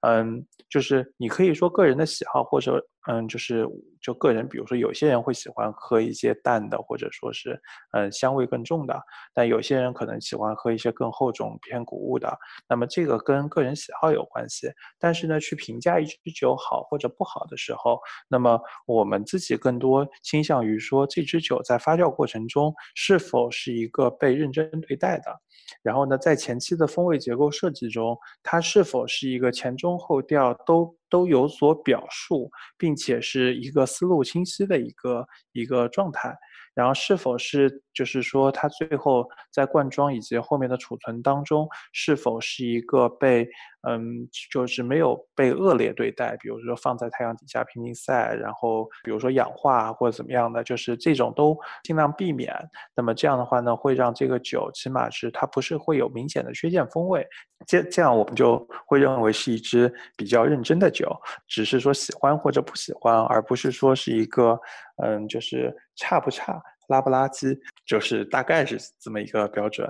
[0.00, 3.66] 嗯，就是你可以说个人的喜好，或者嗯，就是
[4.00, 7.60] 就个人，比如说有些人会喜欢喝一些淡的，或者说是
[7.92, 8.98] 嗯香味更重的，
[9.34, 12.34] 但有些人可能喜欢喝一些更厚重、偏谷物的。
[12.68, 14.70] 那么这个跟个人喜好有关系。
[14.98, 25.40] 但是呢，去评价一支酒好或者不好的时候，那么我们自己更多倾向于说这支酒在发酵过程中是否是一个被认真对待的。
[25.82, 36.34] 然后呢，在前期的风味结构设计中，它是否是一个前中中后调都都有所表述，并且是一个思路清晰的一个一个状态。
[36.72, 43.46] 然后是否是就是说，它最后在灌装以及后面的储存当中，是否是一个被
[43.88, 52.54] 嗯，就是没有被恶劣对待，比如说放在太阳底下拼命晒，然后比如说氧化或者怎么样的，就是这种都尽量避免。
[52.94, 57.26] 那么这样的话呢，会让这个酒起码是它不是会有明显的缺陷风味，
[57.66, 64.60] 这这样我们就会认为是一支比较认真的酒酒，只是说喜欢或者不喜欢，而不是说是一个
[65.02, 66.60] 嗯，就是差不差。
[66.88, 69.88] 垃不垃圾，就是大概是这么一个标准。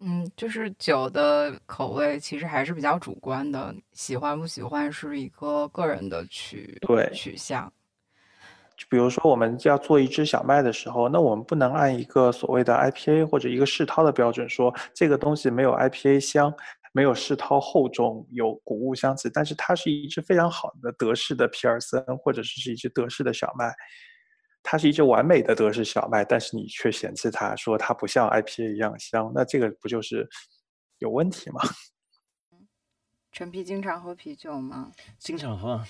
[0.00, 7.70] 嗯，就是酒的口味其实还是比较主观的，喜欢不喜欢是一个个人的取对取向。
[8.74, 16.50] 就比如说我们要做一支小麦的时候，那我们不能按一个所谓的 IPA 或者一个世涛的标准说这个东西没有 IPA 香，
[16.96, 23.70] 没有世涛厚重，有谷物香气，但是它是一支非常好的德式的皮尔森，或者是是一支德式的小麦，
[24.62, 30.26] 它是一支完美的德式小麦，但是你却嫌弃它，说它不像 IPA 一样香，那这个不就是
[30.96, 31.60] 有问题吗？
[33.30, 34.90] 陈皮经常喝啤酒吗？
[35.18, 35.84] 经常喝。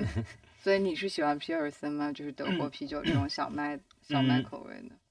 [0.60, 2.12] 所以你是喜欢皮尔森吗？
[2.12, 5.01] 就是德国啤酒这种小麦小麦口味的。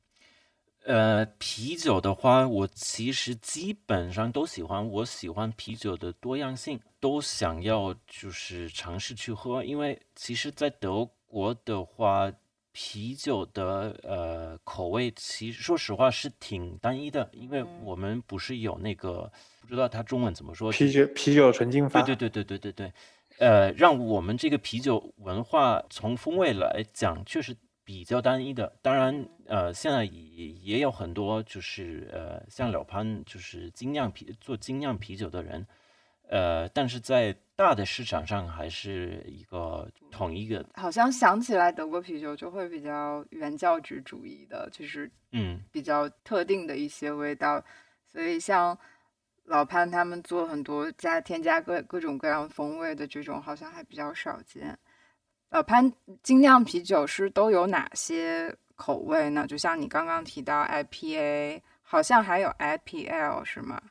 [0.84, 4.86] 呃，啤酒的话，我其实基本上都喜欢。
[4.88, 9.64] 我喜欢啤酒的多样性，都想要就是尝试去喝。
[9.64, 12.32] 因为其实，在德国的话，
[12.72, 17.30] 啤酒的呃口味，其实说实话是挺单一的。
[17.32, 22.02] 因为我们不是有那个不知道它中文怎么说，啤酒啤酒纯净法。
[22.02, 22.94] 对对对对对对对。
[23.38, 28.72] 呃，让我们这个啤酒文化从风味来讲，确实比较单一的。
[28.82, 35.66] 当然，呃，现在也也有很多就是呃，像老潘就是精酿啤做精酿啤酒的人，
[36.30, 40.66] 呃，但是在大的市场上还是一个统一的。
[40.74, 47.64] 好像想起来德国啤酒就会比较原教旨主义的，就是嗯，比较特定的一些味道，
[48.06, 48.78] 所以像。
[49.46, 54.78] 老潘他们做很多加添加各各种各样风味的这种，好像还比较少见。
[55.52, 59.46] 呃潘精酿啤酒是都有哪些口味呢？
[59.46, 63.82] 就像你刚刚提到 IPA，好像还有 IPL 是吗？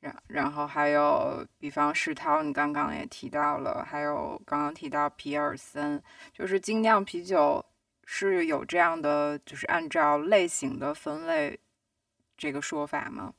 [0.00, 6.00] 然然后还有，比方世涛，你刚刚也提到了，还有刚刚提到皮尔森，
[6.32, 7.64] 就是精酿啤酒
[8.04, 11.58] 是有这样的，就是按照类型的分类
[12.36, 13.34] 这个说法吗？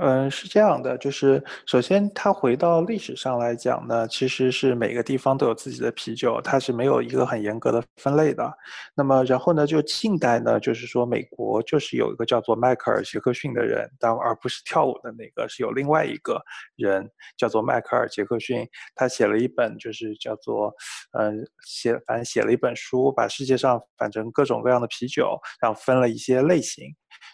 [0.00, 8.48] 嗯，是这样的，就是首先它回到历史上来讲呢，其实是每个地方都有自己的啤酒，它是没有一个很严格的分类的。
[8.94, 16.40] 那么然后呢，就近代呢，就是说美国就是有一个叫做迈克尔·杰克逊的人，但而不是跳舞的那个，是有另外一个
[16.76, 17.04] 人
[17.36, 20.72] 叫做迈克尔·杰克逊，他写了一本就是叫做，
[21.18, 26.84] 嗯，写反正写了一本书，把世界上反正各种各样的啤酒，然后分了一些类型。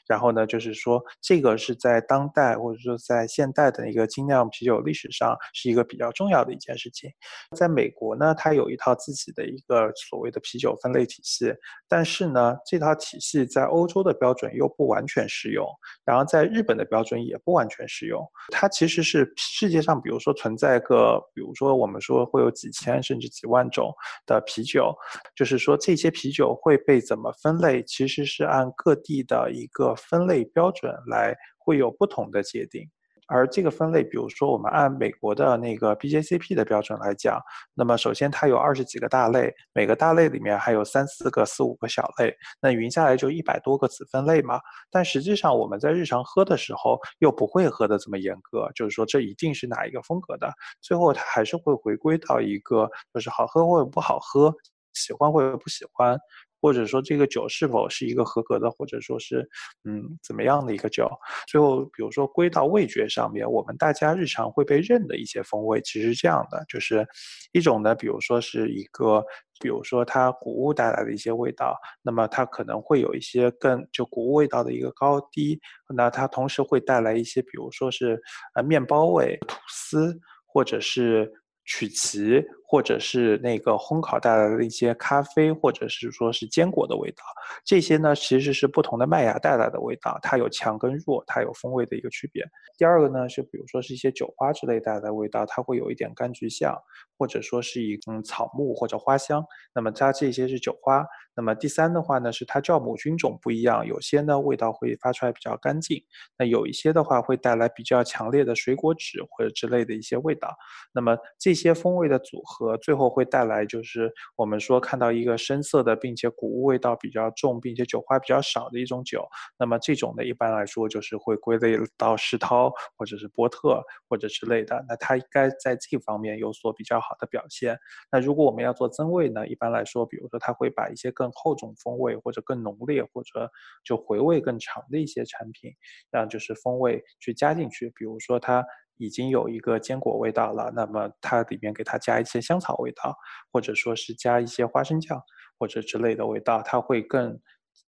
[0.06, 7.10] 然后呢，就是说这个是在当代或者说在现代的一个精酿啤酒历史上是一个比较重要的一件事情。
[7.56, 11.52] 在美国呢，它有一套自己的一个所谓的啤酒分类体系，
[11.88, 15.66] 但是呢，这套体系在欧洲的标准又不完全适用，
[16.04, 18.24] 然后在日本的标准也不完全适用。
[18.50, 23.92] 它其实是世界上，比如说存在个，比如说我们说会有几千甚至几万种
[24.24, 24.94] 的啤酒，
[25.34, 29.68] 就是说这些啤酒会被怎么分类，其实是按各地的一。
[29.74, 32.88] 个分类标准来会有不同的界定，
[33.26, 37.40] 而这个分类，比如说我们按美国的那个 BJCP 的标准来讲，
[37.74, 44.60] 那么首先它有二十几个大类，每个大类里面还有三四个、四五个小类，那匀下来就一百多个子分类嘛。
[44.90, 54.54] 但实际上我们在日常喝的时候又不会喝的这么严格，就是说这一定是哪一个风格的，最后它还是会回归到一个就是好喝或者不好喝，
[54.92, 56.18] 喜欢或者不喜欢。
[56.64, 59.46] 或者说这个酒是否是一个合格的，或者说是
[59.84, 61.06] 嗯怎么样的一个酒？
[61.46, 67.06] 最后，比如说归到味觉上面，我们大家日常会被认的一些风味，其实是这样的，就是
[67.52, 69.22] 一种呢，比如说是一个，
[69.60, 75.60] 比如说它谷物带来的一些味道，那么它可能会有一些更就谷物味道的一个高低，
[75.94, 78.18] 那它同时会带来一些，比如说是
[78.54, 81.30] 呃面包味、吐司，或者是。
[81.66, 82.44] 曲奇，
[82.74, 87.22] 或者是那个烘烤带来的一些咖啡，或者是说是坚果的味道，
[87.64, 92.44] 这些呢其实是不同的麦芽带来的味道，它有强跟弱，它有风味的一个区别。
[92.76, 96.76] 第二个呢是比如说是一些酒花之类带来的味道，它会有一点柑橘香，
[97.16, 101.06] 或者说是一嗯草木或者花香，那么它这些是酒花。
[101.36, 106.00] 那么第三的话呢是它酵母菌种不一样，有些呢味道会发出来比较干净，
[106.38, 110.56] 那有一些的话会带来比较强烈的水果脂或者之类的一些味道，
[110.92, 111.54] 那么这。
[111.54, 119.26] 些风味的组合，和最后会带来就是我们说看到一个深色的，并且谷物味道比较重，并且酒花比较少的一种酒。
[119.58, 124.84] 那么这种呢，一般来说就是会归类到世涛或者是波特或者之类的。
[124.88, 127.78] 那它应该在这方面有所比较好的表现。
[128.10, 133.50] 那如果我们要做增味呢，一般来说，比如说它会把一些更厚重风味或者更浓烈或者
[133.84, 135.72] 就回味更长的一些产品，
[136.10, 137.90] 让就是风味去加进去。
[137.96, 138.64] 比如说它。
[138.96, 143.16] 已经有一个坚果味道了，那么它里面给它加一些香草味道，
[143.52, 145.20] 或者说是加一些花生酱
[145.58, 147.38] 或者之类的味道，它会更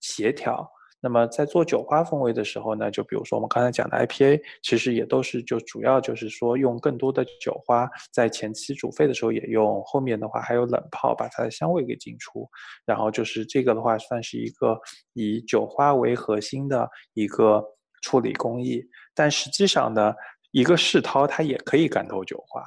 [0.00, 0.68] 协调。
[1.05, 12.48] 那么在做酒花风味的时候呢，就比如说我们刚才讲的 IPA，其实也都是就主要就是说用更多的酒花，在前期煮沸的时候也用，后面的话还有冷泡把它的香味给浸出，
[12.86, 14.78] 然后就是这个的话算是一个
[15.14, 17.61] 以酒花为核心的一个
[18.03, 18.80] 处理工艺，
[19.12, 20.14] 但实际上呢，
[20.53, 22.62] 一个世涛它也可以干透酒花。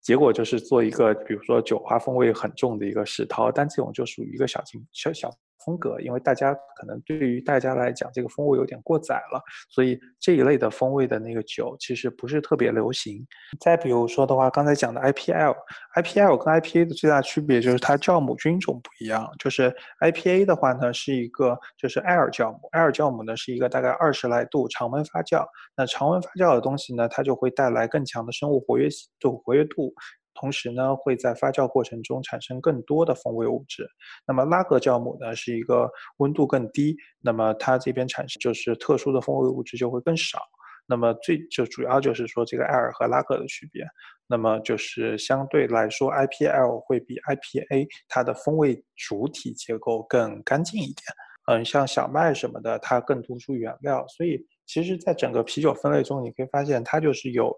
[0.00, 5.28] 结果就是做一个，比如说酒花风味很重的一个世涛，但这种就属于一个小型小小。
[5.68, 13.22] 风格，因为大家可能对于大家来讲，这个风味有点过载了，所以这一类的风味的那个酒其实不是特别流行。
[13.60, 19.30] 再比如说的话，刚才讲的 IPL，IPL 跟 IPA 的最大区别就是它酵母菌种不一样。
[19.38, 25.44] 就是 IPA 的话呢，是一个就是艾尔酵母艾尔酵母呢是一个大概二十来度常温发酵。
[25.76, 28.88] 那常温发酵的东西呢，它就会带来更强的生物活跃
[29.20, 29.92] 度，活跃度。
[30.38, 33.86] 同时呢，会在发酵过程中产生更多的风味物质。
[34.26, 40.38] 那么拉格酵母呢，是一个温度更低，那么它这边产生就是特殊的风味物质就会更少。
[40.86, 43.84] 那么最就主要就是说这个艾尔和拉格的区别。
[44.26, 50.96] 那么就是相对来说，IPL 会比 IPA 它的风味主体结构更干净一点。
[51.50, 54.06] 嗯，像小麦什么的，它更突出原料。
[54.08, 57.54] 所以其实，在整个啤酒分类中，你可以发现它就是有。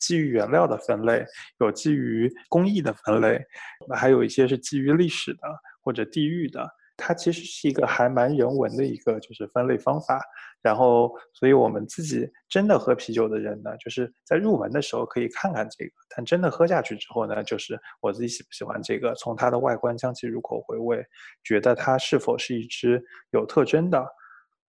[0.00, 1.24] 基于原料的分类，
[1.60, 3.40] 有基于工艺的分类，
[3.88, 5.40] 那还有一些是基于历史的
[5.82, 6.68] 或者地域的。
[7.02, 10.20] 它其实是一个还蛮人文的一个就是分类方法。
[10.60, 21.02] 然后，所以我们自己真的喝啤酒的人呢，就是在入门的时候可以看看这个，但真的喝下去之后呢，就是我自己喜不喜欢这个，从它的外观、香气、入口、回味，
[21.42, 24.06] 觉得它是否是一支有特征的。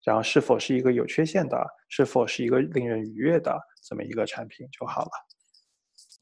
[0.05, 5.11] 然后是否是一个有缺陷的，是否是一个令人愉悦的这么一个产品就好了。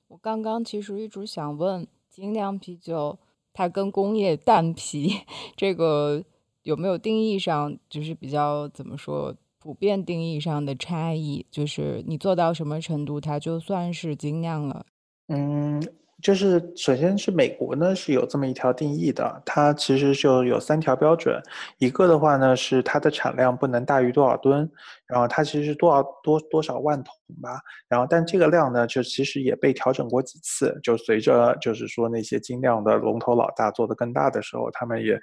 [0.08, 3.18] 我刚刚其实一直想问，精酿啤酒
[3.52, 5.20] 它跟工业淡啤
[5.56, 6.24] 这个
[6.62, 11.46] 有没有定义上就是比较怎么说普遍定义上的差异？
[11.50, 14.86] 就是你做到什么程度，它就算是精酿了？
[15.28, 15.82] 嗯。
[16.20, 21.40] 就是首先是美国呢是有这么一条定义的，它其实就有三条标准，
[21.78, 24.68] 一个的话呢是它的产量不能大于多少吨，
[25.08, 35.18] 然后它其实多少多多少万桶吧，然后但这个量呢就其实也被调整过几次，就随着就是说那些精酿的龙头老大做的更大的时候，他们也。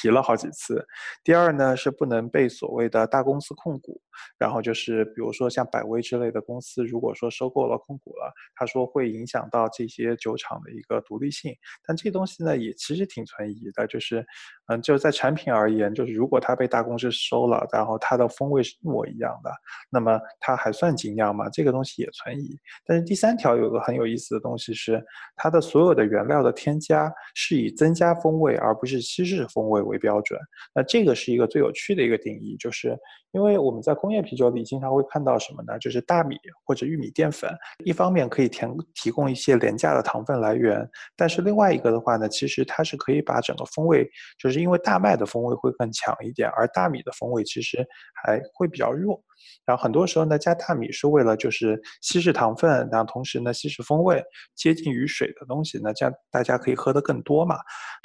[0.00, 0.86] 提了好几次。
[1.24, 4.00] 第二呢，是不能被所谓的大公司控股。
[4.38, 11.52] 然后就是，比如说像百威之类的公司，如果说收购了控股了，他说会影响到这些酒厂的一个独立性。
[11.86, 13.86] 但这东西呢，也其实挺存疑的。
[13.86, 14.24] 就是，
[14.68, 19.50] 嗯，就是在产品而言，就是如果它被大公司收了，然后它的风味是一模一样的，
[19.90, 21.48] 那么它还算精酿吗？
[21.50, 22.56] 这个东西也存疑。
[22.84, 25.04] 但是第三条有个很有意思的东西是，
[25.34, 29.78] 它的所有的原料的添加是以增加风味，而不是稀释风味。
[29.88, 30.38] 为标准，
[30.74, 32.94] 那这个是一个最有趣的一个定义，就是
[33.30, 35.78] 因为我们在工业啤酒里经常会看到什么呢？
[35.78, 37.50] 就是大米或者玉米淀粉，
[37.86, 44.06] 一方面可以填提供一些廉价的糖分来源，但是另外一个的话呢，其实它是可以把整个风味，
[44.38, 47.86] 就是因为大麦的风味会更强一点，而大米的风味其实
[48.24, 49.22] 还会比较弱。
[49.64, 54.22] 然后很多时候呢，加大米是为了就是稀释糖分，然后同时呢稀释风味，
[54.54, 57.56] 接近于水的东西呢，这样大家可以喝得更多嘛。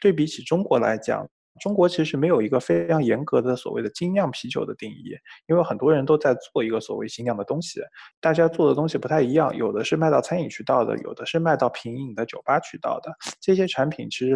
[0.01, 1.27] 对比起中国来讲。
[1.61, 7.79] 中国其实没有一个非常严格的所谓的精酿啤酒的定义，因为很多人都在做一个所谓精酿的东西，
[8.19, 14.35] 大家做的东西不太一样，有的是卖到餐饮渠道的，有的是卖到品饮的酒吧渠道的，这些产品其实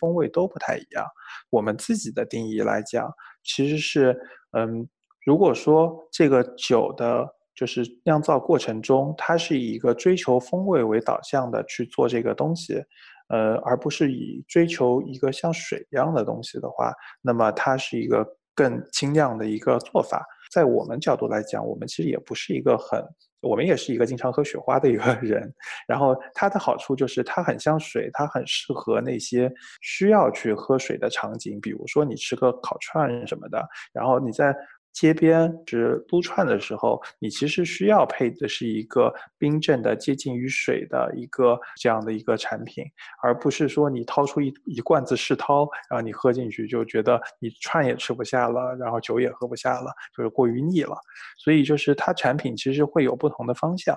[0.00, 1.04] 风味都不太一样。
[1.50, 3.10] 我们自己的定义来讲，
[3.42, 4.18] 其实是，
[4.52, 4.88] 嗯，
[5.24, 12.82] 如果说这个酒的就是酿造过程中，它是以一个追求风味为导向的去做这个东西。
[13.30, 16.90] 呃，而不是以追求一个像水一样的东西的话，
[17.20, 20.24] 那么它是一个更精酿的一个做法。
[20.50, 23.04] 在我们角度来讲，我们其实也不是一个很，
[23.40, 25.52] 我们也是一个经常喝雪花的一个人。
[25.86, 34.54] 然后它的好处就是它很像水，它很适合那些需要去喝水的场景，比如说你吃个烤串什么的，然后你在。
[34.92, 42.84] 街边是撸串的时候，你其实需要配的是一个冰镇的、接近于水的一个这样的一个产品，
[43.22, 50.96] 而不是说你掏出一一罐子世涛，然后你喝进去就觉得你串也吃不下了，然后酒也喝不下了，就是过于腻了。
[51.36, 53.96] 所以就是它产品其实会有不同的方向，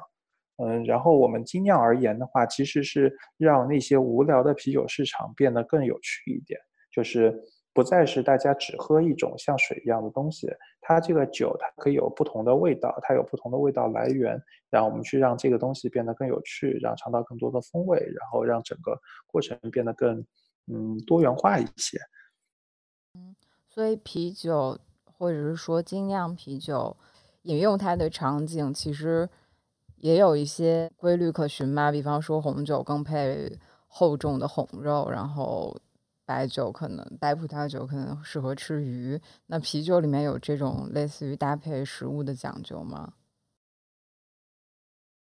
[0.63, 6.59] 嗯，然后我们精酿而言的话，其实是让那些无聊的啤酒市场变得更有趣一点，
[6.91, 7.33] 就是。
[7.73, 10.49] 不再是大家只喝一种像水一样的东西，
[10.81, 14.37] 它这个酒它可以有不同的味道，它有不同的味道来源，
[14.69, 20.19] 让我们去让这个东西变得更有趣，让尝到更多的风味，然后让整个过程变得更
[20.67, 21.97] 嗯多元化一些。
[23.13, 23.35] 嗯，
[23.67, 26.97] 所以啤酒或者是说精酿啤酒，
[27.43, 29.29] 饮用它的场景其实
[29.97, 31.91] 也有一些规律可循吧。
[31.91, 33.57] 比方说红酒更配
[33.87, 35.77] 厚重的红肉，然后
[36.31, 39.19] 白酒可能白葡萄酒可能适合吃鱼。
[39.47, 43.11] 那啤酒里面有这种类似于搭配食物的讲究吗？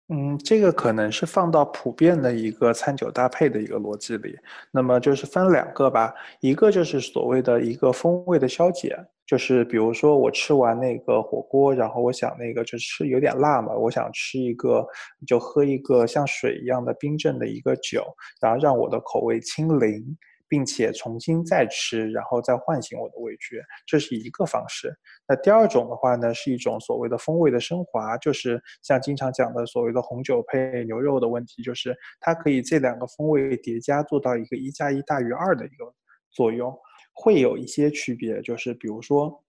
[0.10, 4.38] 嗯，这个可能是放到普遍的一个餐酒搭配的一个逻辑里，
[4.72, 8.96] 那么就是分两个吧，一个就是所谓的一个风味的消解，
[9.26, 14.88] 就是比如说我吃完那个火锅，然后我想那个就吃有点辣嘛，我想吃一个
[15.26, 18.04] 就喝一个像水一样的冰镇的一个酒，
[18.40, 20.18] 然后让我的口味清零。
[20.50, 24.94] 并且重新再吃，然后再唤醒我的味觉，这是一个方式。
[25.28, 35.86] 那第二种的话呢，是一种所谓的风味的升华，就是像经常讲的所谓的红酒配牛肉的问题，就是它可以这两个风味叠加，做到一个一加一大于二的一个
[36.32, 36.76] 作用，
[37.14, 39.42] 会有一些区别，就是比如说。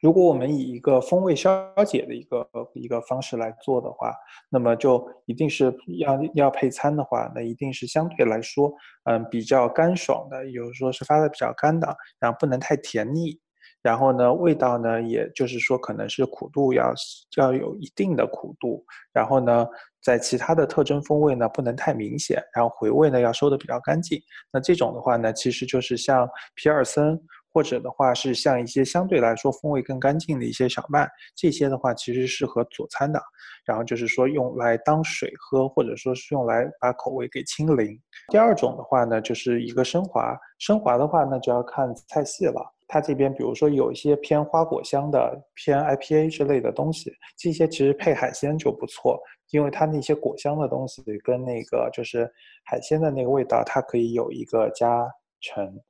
[0.00, 4.14] 如果我们以一个风味消解的一个一个方式来做的话，
[4.48, 8.72] 那么就一定是要要配餐的话，那一定是相对来说，
[9.04, 13.38] 嗯，比较干爽的，也就是说是发的比较干的，然后不能太甜腻，
[13.82, 16.92] 然后呢，味道呢，也就是说可能是苦度要
[17.36, 19.66] 要有一定的苦度，然后呢，
[20.00, 24.20] 在其他的特征风味呢不能太明显，然后回味呢要收的比较干净。
[24.52, 27.20] 那这种的话呢，其实就是像皮尔森。
[27.52, 33.20] 或者的话是像一些相对来说风味更干净的一些小麦，这些的话其实适合佐餐的，
[33.64, 37.98] 然后就是说用来当水喝，或者说是用来把口味给清零。
[38.28, 42.62] 第二种的话呢，就是一个升华，升华的话那就要看菜系了。
[42.88, 49.18] 它这边比如说有一些偏花果香的、偏 IPA 之类的东西，这些其实配海鲜就不错，
[49.50, 52.30] 因为它那些果香的东西跟那个就是
[52.64, 55.08] 海鲜的那个味道，它可以有一个加
[55.40, 55.80] 成。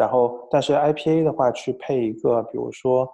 [0.00, 3.06] 然后，但是 IPA 的话，去配一个，比如说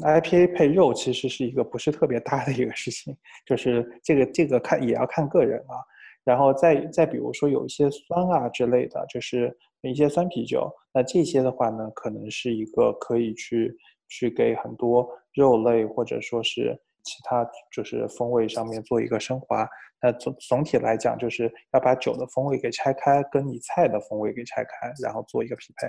[0.00, 3.16] IPA 配肉，其实是一个不是特别大的一个事情，
[3.46, 5.78] 就是这个这个看也要看个人啊。
[6.24, 13.72] 然后再再比如说有一些酸啊之类的，就是一些酸啤酒，那这些的话呢，可能是一个可以去
[14.08, 19.64] 去给很多肉类或者说是其他就是风味上面做一个升华。
[20.00, 25.86] 那总总体来讲，就是要把酒的风味给拆开，跟你菜的风味给拆开，然后做一个匹配。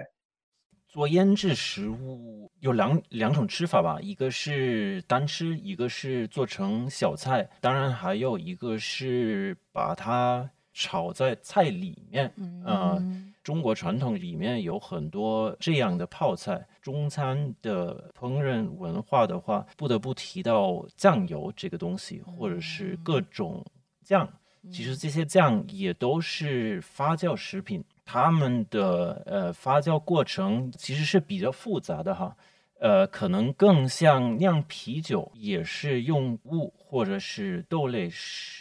[0.93, 12.31] 做腌制食物有两两种吃法吧，一个是单吃，一个是做成小菜，当然还有一个是把它炒在菜里面。
[12.37, 16.63] 嗯，中国传统里面有很多这样的泡菜。
[16.79, 23.65] 中餐的烹饪文化的话，不得不提到酱油这个东西，或者是各种
[24.03, 24.31] 酱。
[24.71, 27.83] 其实这些酱也都是发酵食品。
[28.05, 32.35] 它们的呃发酵过程其实是比较复杂的哈，
[32.79, 38.09] 呃，可能更像酿啤酒，也是用物或者是豆类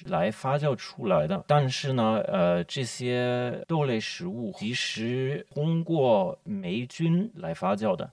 [0.06, 1.44] 来发酵出来的。
[1.46, 8.10] 但是呢，呃，这些豆类食物其实通过霉菌来发酵的。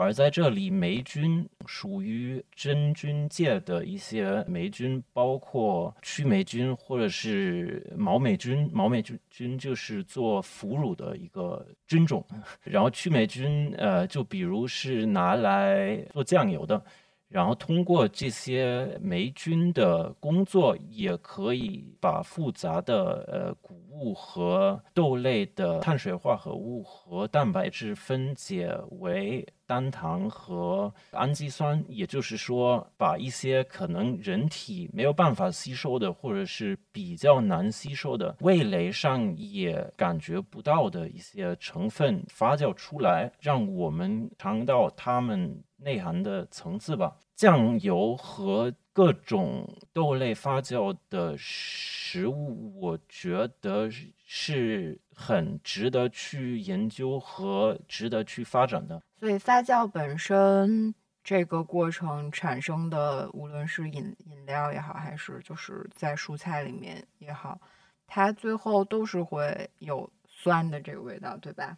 [0.00, 8.66] 而在这里，霉菌属于真菌界的一些霉菌，包括曲霉菌或者是毛霉菌。
[8.72, 12.24] 毛霉菌菌就是做腐乳的一个菌种，
[12.64, 16.82] 然后曲霉菌，呃，就比如是拿来做酱油的。
[17.30, 45.62] 然后通过这些霉菌的工作，也可以把复杂的呃谷物和豆类的碳水化合物和蛋白质分解为单糖和氨基酸，也就是说，把一些可能人体没有办法吸收的，或者是比较难吸收的，味蕾上也感觉不到的一些成分发酵出来，让我们尝到它们。
[45.80, 53.88] 内涵的层次吧，酱油和各种豆类发酵的食物，我觉得
[54.26, 59.00] 是很值得去研究和值得去发展的。
[59.18, 67.58] 所以发酵本身这个过程产生的，无论是饮饮料也好，还是就是在蔬菜里面也好，
[68.06, 71.76] 它最后都是会有酸的这个味道，对吧？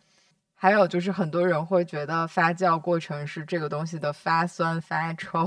[0.62, 5.44] 还有就是，很多人会觉得发酵过程是这个东西的发酸发臭。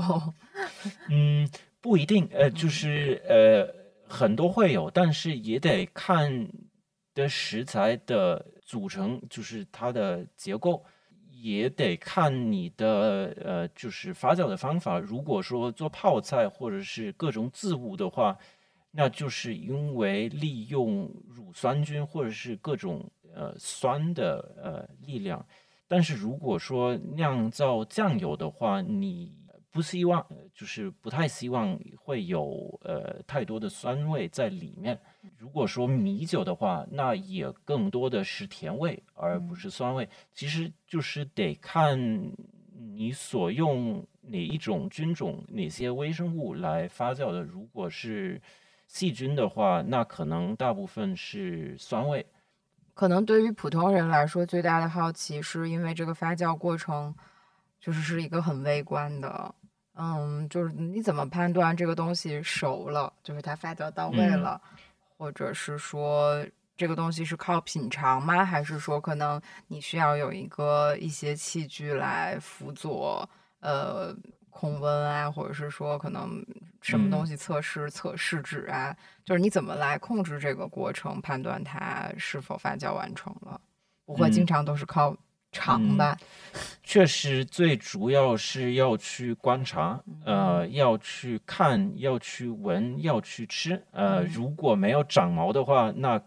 [1.08, 1.48] 嗯，
[1.80, 3.66] 不一定，呃，就是呃，
[4.06, 6.46] 很多会有，但是也得看
[7.14, 10.84] 的食材的组成，就是它的结构，
[11.30, 14.98] 也得看你的呃，就是发酵的方法。
[14.98, 18.36] 如果说做泡菜或者是各种渍物的话，
[18.90, 23.10] 那就是因为利用乳酸菌或者是各种。
[23.36, 25.46] 呃，酸的呃力量，
[25.86, 29.30] 但是如果说酿造酱油的话，你
[29.70, 34.98] 不希望，呃就是不太希望会有呃太多的酸味在里面。
[35.36, 40.08] 如果说米酒的话，那也更多的是甜味，而不是酸味。
[40.32, 41.98] 其实就是得看
[42.72, 47.42] 你所用哪一种菌种、哪些微生物来发酵的。
[47.42, 48.40] 如果是
[48.86, 52.24] 细菌的话，那可能大部分是酸味。
[52.96, 57.14] 可能对于普通人来说，最大的好奇是因为这个发酵过程
[57.78, 59.54] 就是是一个很微观的，
[59.96, 64.60] 嗯，就是你怎么判断这个东西熟了，就是它发酵到位嗯了，
[65.18, 66.42] 或者是说
[66.74, 68.42] 这个东西是靠品尝吗？
[68.42, 69.38] 还是说可能
[69.68, 73.28] 你需要有一个一些器具来辅佐，
[73.60, 74.16] 呃，
[74.58, 76.42] 控温啊，或者是说可能
[76.80, 83.60] 什么东嗯西测试测试纸啊，就是你怎么来控制这个过程，判断它是否发酵完成了？
[84.06, 85.14] 不会经嗯常都是靠
[85.52, 86.16] 尝嗯吧？
[86.82, 93.84] 确实，最主要是要去观察，呃，要去看，要去闻，要去吃。
[93.90, 96.18] 呃，嗯如果没有长毛的话，那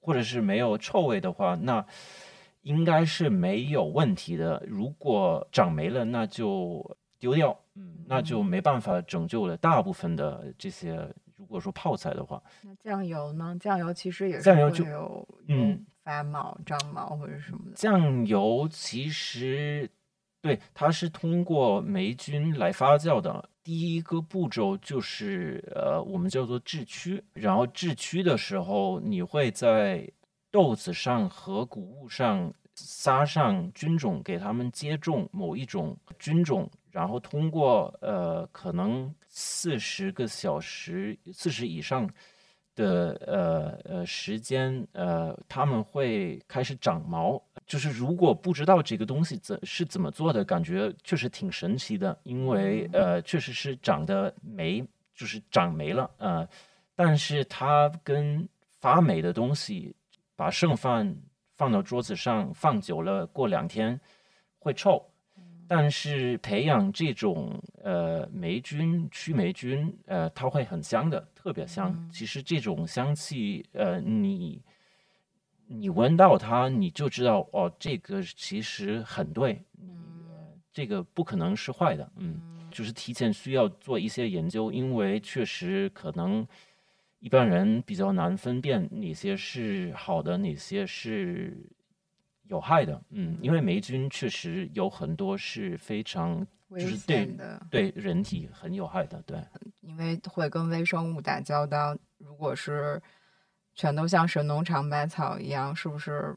[0.00, 1.86] 或者是没有臭味的话，那
[2.62, 4.62] 应该是没有问题的。
[4.66, 11.12] 如果长没了，那就丢掉，嗯，那就没办法拯救了大部分的这些。
[11.36, 13.54] 如果说泡菜的话，那酱油呢？
[13.60, 17.72] 酱油其实也是酱油就会有嗯发毛、长毛或者什么的。
[17.74, 19.88] 酱油其实
[20.40, 23.50] 对它是通过霉菌来发酵的。
[23.62, 27.22] 第一个步骤就是呃，我们叫做制曲。
[27.34, 30.10] 然后制曲的时候，你会在
[30.50, 42.08] 豆子上和谷物上撒上菌种，给它们接种某一种菌种，然后通过呃可能四十个小时、四十以上
[42.74, 47.42] 的呃呃时间，呃，他们会开始长毛。
[47.66, 54.82] 就是如果不知道这个东西怎是怎么做的，感觉确实挺神奇的，因为呃确实是长得霉，
[55.14, 56.48] 就是长霉了，呃，
[56.94, 58.48] 但是它跟
[58.80, 59.94] 发霉的东西，
[60.34, 61.14] 把剩饭
[61.56, 64.00] 放到桌子上放久了，过两天
[64.58, 65.04] 会臭。
[65.68, 71.92] 但是培养这种呃霉菌驱霉菌，呃，它会很香的，特别香。
[71.92, 74.62] 嗯其实这种香气，呃，你
[75.66, 79.86] 你闻到它，你就知道哦，这个其实很对，嗯
[80.72, 82.40] 这个不可能是坏的，嗯，
[82.70, 86.46] 就是提前需要做一些研究，因为确实可能
[87.18, 91.56] 一般人比较难分辨哪些是好的，哪些是
[92.48, 99.42] 有害的，嗯，因为霉菌确实有很多是非常危就是对的，对人体很有害的，对，
[99.80, 101.96] 因为会跟微生物打交道。
[102.18, 103.00] 如果是
[103.74, 106.34] 全都像神农尝百草一样，是不是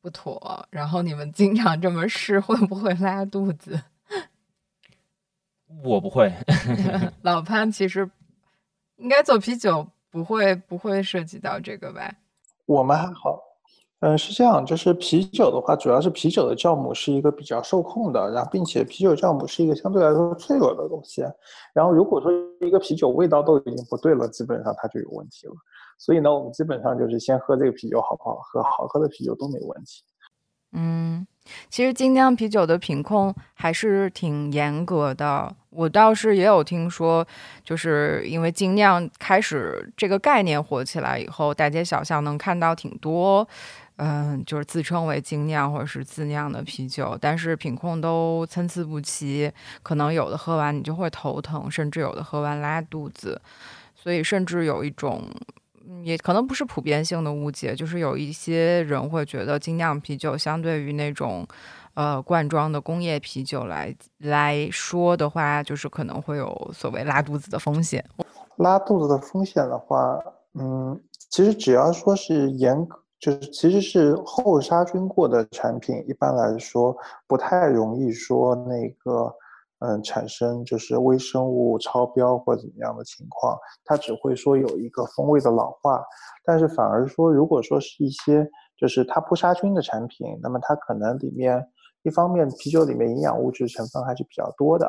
[0.00, 0.66] 不妥？
[0.70, 3.82] 然后你们经常这么试， 会不会拉肚子？
[5.82, 6.32] 我不会，
[7.22, 8.08] 老潘其实
[8.96, 12.14] 应该做啤酒，不会不会涉及到这个吧？
[12.66, 13.38] 我们还好，
[14.00, 21.24] 嗯，是这样，就是啤酒的话，主要是啤酒的酵母是一个比较受控的，然后并且啤酒酵母是一个相对来说脆弱的东西。
[21.72, 22.30] 然后如果说
[22.60, 25.54] 一个啤酒味道都已经不对了，基本上它就有问题了。
[25.98, 30.02] 所以呢，我们基本上就是先喝这个啤酒好不好喝，好喝的啤酒都没问题。
[30.72, 31.26] 嗯，
[31.70, 35.50] 其实精酿啤酒的品控还是挺严格的。
[35.70, 37.26] 我倒是也有听说，
[37.64, 43.46] 就是因为精酿开始这个概念火起来以后，大街小巷能看到挺多，
[43.96, 49.50] 嗯，就是自称为精酿或者是自酿的啤酒，但是品控都参差不齐，
[49.82, 53.40] 可能有的喝完你就会头疼，甚至有的喝完拉肚子，
[53.94, 55.22] 所以甚至有一种。
[56.02, 61.46] 也可能不是普遍性的误解，就是有一些人会觉得精酿啤酒相对于那种
[61.94, 68.04] 呃罐装的工业啤酒来来说的话，就是可能会有所谓拉肚子的风险。
[68.56, 70.18] 拉肚子的风险的话，
[70.54, 76.96] 嗯，其实只要说是严格，就是其实是后杀菌过的产品，一般来说
[77.26, 79.34] 不太容易说那个，
[79.78, 86.04] 嗯，产生就是微生物超标或怎么样的情况，它只会说有一个风味的老化，
[86.44, 88.46] 但是反而说，如果说是一些
[88.78, 91.66] 就是它不杀菌的产品，那么它可能里面
[92.02, 94.86] 一方面啤酒里面营养物质成分还是比较多的。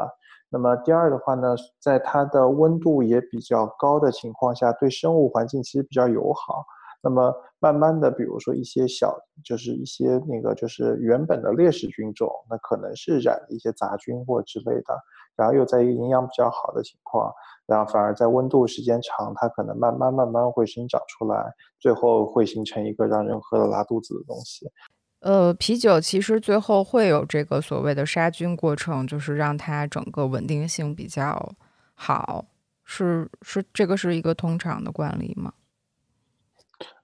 [0.49, 6.65] 那么第二的话呢，在它的温度也比较高的情况下，对生物环境其实比较友好。
[7.01, 14.97] 那么慢慢的，比如说一些小，就是一些那个就是原本的劣势菌种，那可能是染了一些杂菌或之类的，
[15.35, 17.31] 然后又在一个营养比较好的情况，
[17.65, 24.69] 然后反而在温度时间长，它可能慢慢慢慢会生长出来，最后会形成一个让人喝了拉肚子的东西。
[25.19, 31.53] 呃，啤酒其实最后会有这个所谓的杀菌过程，就是让它整个稳定性比较
[31.95, 32.45] 好。
[32.83, 35.51] 是是，这个是一个通常的惯例吗？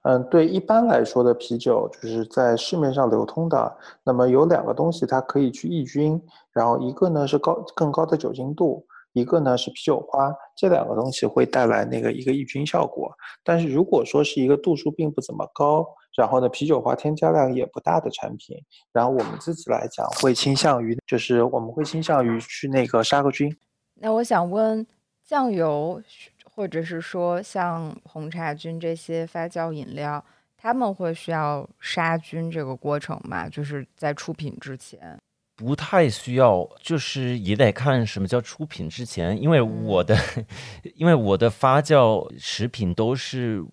[0.04, 6.20] 嗯，对，一般来说的啤酒就是在市面上流通的，那么有两个东西它可以去抑菌，
[6.52, 8.84] 然后一个呢是高更高的酒精度，
[9.14, 13.10] 一个呢是啤酒花，这两个东西会带来那个一个抑菌效果。
[13.42, 18.58] 但是如果说是一个度数并不怎么高，然后呢啤酒花添加量也不大的产品，
[18.92, 23.50] 然后我们自己来讲会倾向于，就是我们会倾向于去那个杀个菌。
[23.94, 24.86] 那我想问，
[25.24, 26.02] 酱油
[26.54, 30.24] 或者是说像红茶菌这些发酵饮料，
[30.56, 33.48] 他们会需要杀菌这个过程吗？
[33.48, 35.18] 就是在出品之前。
[35.56, 40.16] 不太需要，就是也得看什么叫出品之前，因为我的，
[40.96, 43.64] 因为我的发酵食品都是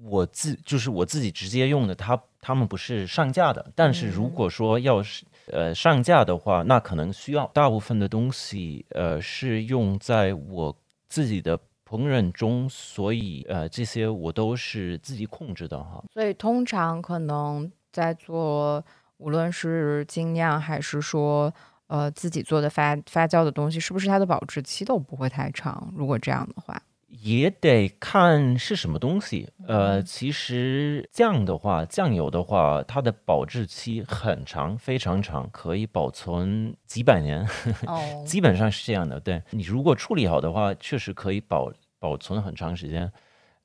[0.00, 3.70] 我自，就是我自己直接用的，它他们不是上架的。
[3.76, 10.76] 但是如果说要是呃上架的话，那可能需要大部分的东西呃是用在我
[11.08, 11.56] 自己的
[11.92, 16.02] 烹饪中，所以呃这些我都是自己控制的哈。
[16.12, 18.82] 所以通常可能在做。
[19.18, 21.54] 无论是精酿还是说，
[21.86, 25.94] 呃，自己做的发发酵的东西，是不是它的保质期都不会太长？
[25.96, 29.48] 如果这样的话，也得看是什么东西。
[29.68, 37.46] 呃，其实酱的话，酱油的话，它的保质期很长，非常长，可以保存几百年。
[37.86, 39.20] 哦， 基本上是这样的。
[39.20, 41.72] 对你如果处理好的话，确实可以保
[42.02, 43.10] 保存很长时间。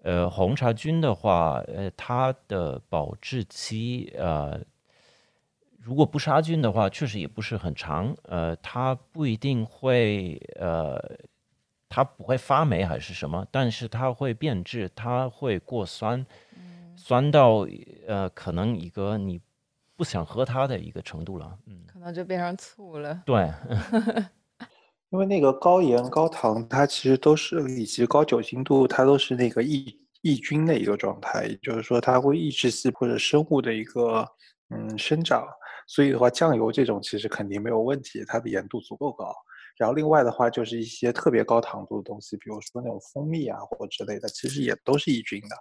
[0.03, 4.61] 呃，红茶菌的话，呃，它的保质期，呃。
[5.79, 8.13] 如果不杀菌的话，确实也不是很长。
[8.23, 10.99] 呃，它不一定会，呃，
[11.87, 16.25] 它不会发霉还是什么，但是它会变质，它会过酸，
[16.97, 17.65] 酸到
[18.05, 19.39] 呃，可能一个你
[19.95, 21.57] 不想喝它的一个程度了。
[21.67, 23.23] 嗯，可能就变成醋了。
[23.25, 23.49] 对，
[25.09, 34.27] 因为那个高盐、高糖，它其实都是以及高酒精度，它都是那个抑抑菌的一个状态，也就是说，它会抑制细或者生物的一个
[34.69, 35.47] 嗯生长。
[35.87, 39.33] 所以的话，酱油这种其实肯定没有问题，它的盐度足够高。
[39.77, 45.55] 然后另外的话，就是一些特别高糖度的东西，比如说那种蜂蜜啊或之类的，其实也都是抑菌的。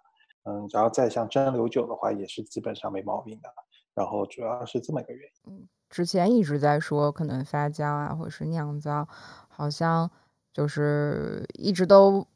[0.50, 3.48] 嗯，然后再像蒸馏酒的话，也是基本上没毛病的。
[3.94, 5.68] 然后主要是这么一个原因。
[5.90, 9.08] 之前一直在说可能发酵啊，或者是酿造，
[9.48, 10.10] 好像
[10.52, 12.26] 就是一直都。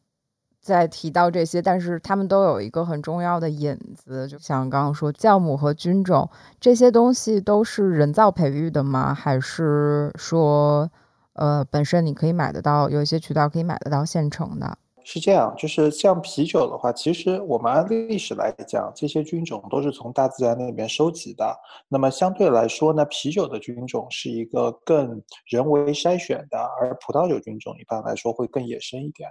[0.62, 6.28] 在提到这些，但是他们都有一个很重要的引子，就像刚刚说酵母和菌种
[6.60, 9.14] 这些东西都是人造培育的吗？
[9.14, 10.90] 还是说，
[11.32, 14.76] 呃，本身你可以买得到，有一些渠道可以买得到现成的？
[15.04, 21.56] 是这样，就是像啤酒的话，其实我们按历史来讲，这些菌种都是从大自然那边收集的。
[21.88, 29.28] 那么相对来说呢，啤酒的菌种是一个更人为筛选的，而葡萄酒菌种一般来说会更野生一点。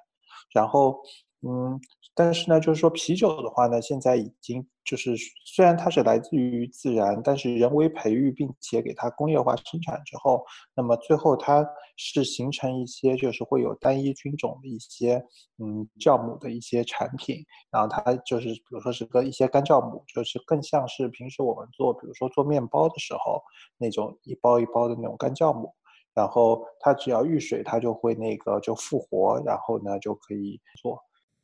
[0.52, 0.98] 然后，
[1.42, 1.80] 嗯，
[2.20, 5.16] 但是呢，就是说啤酒的话呢，现在已经就是
[5.46, 10.44] 虽然它是来自于自然，但是人为培育并且给它工业化生产之后，
[10.76, 11.66] 那么最后它
[11.96, 15.16] 是形成一些就是会有单一菌种的一些
[15.60, 17.38] 嗯酵母的一些产品，
[17.72, 23.42] 然后它就是比如说是个一些干酵母，就是更像是平时我们做比如说做面包的时候
[23.78, 25.74] 那种一包一包的那种干酵母。
[26.14, 31.02] 然后它只要遇水，它就会那个就复活，然后呢就可以做。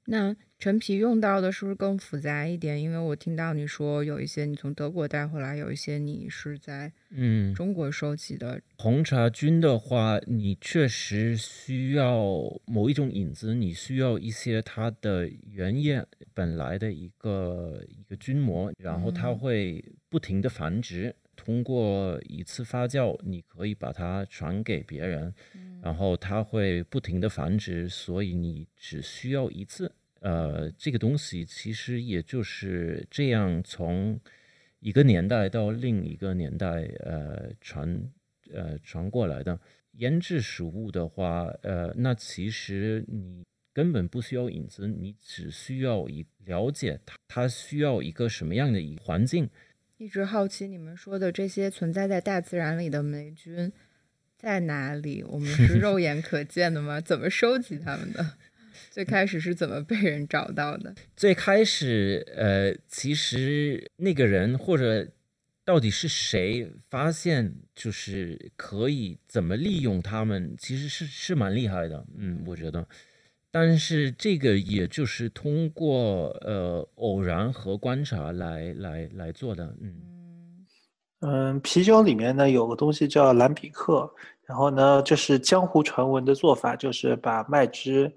[0.08, 0.36] 那
[0.66, 2.82] 陈皮用到的是不是更复杂一点？
[2.82, 8.60] 因为我听到你说有一些你从德国带回来，有一些你是在嗯中国收集的。
[8.80, 12.20] 红茶菌的话，你确实需要
[12.66, 16.04] 某一种引子，你需要一些它的原液
[16.34, 21.16] 本来的一个一个菌膜，然后它会不停的繁殖。
[21.36, 25.32] 通过一次发酵，你可以把它传给别人，
[25.84, 29.92] 然后它会不停的繁殖，所以你只需要一次。
[30.26, 34.20] 呃，这个东西其实也就是这样从
[34.80, 36.68] 一个年代到另一个年代，
[37.06, 38.12] 呃，传
[38.52, 39.60] 呃传过来的。
[40.00, 49.48] 腌制食物的话，呃，那其实你根本不需要引子，你只需要一了解它，它需要一个什么样的一环境。
[49.98, 53.72] 一直好奇你们说的这些存在在大自然里的霉菌
[54.36, 55.24] 在哪里？
[55.24, 57.00] 我们是肉眼可见的吗？
[57.00, 58.26] 怎么收集它们的？
[58.96, 60.96] 最开始是怎么被人找到的？
[61.18, 65.06] 最开始，呃，其实那个人或者
[65.66, 72.06] 到底是谁发现，就是可以怎么利用他们，其实是是蛮厉害的。
[72.18, 72.88] 嗯，我觉得。
[73.52, 80.66] 但是这个也就是通过呃偶然和观察来来来做的，嗯
[81.20, 84.10] 嗯，啤酒里面呢有个东西叫蓝比克，
[84.46, 88.10] 然后呢，这是江湖传闻的做法，就是把麦汁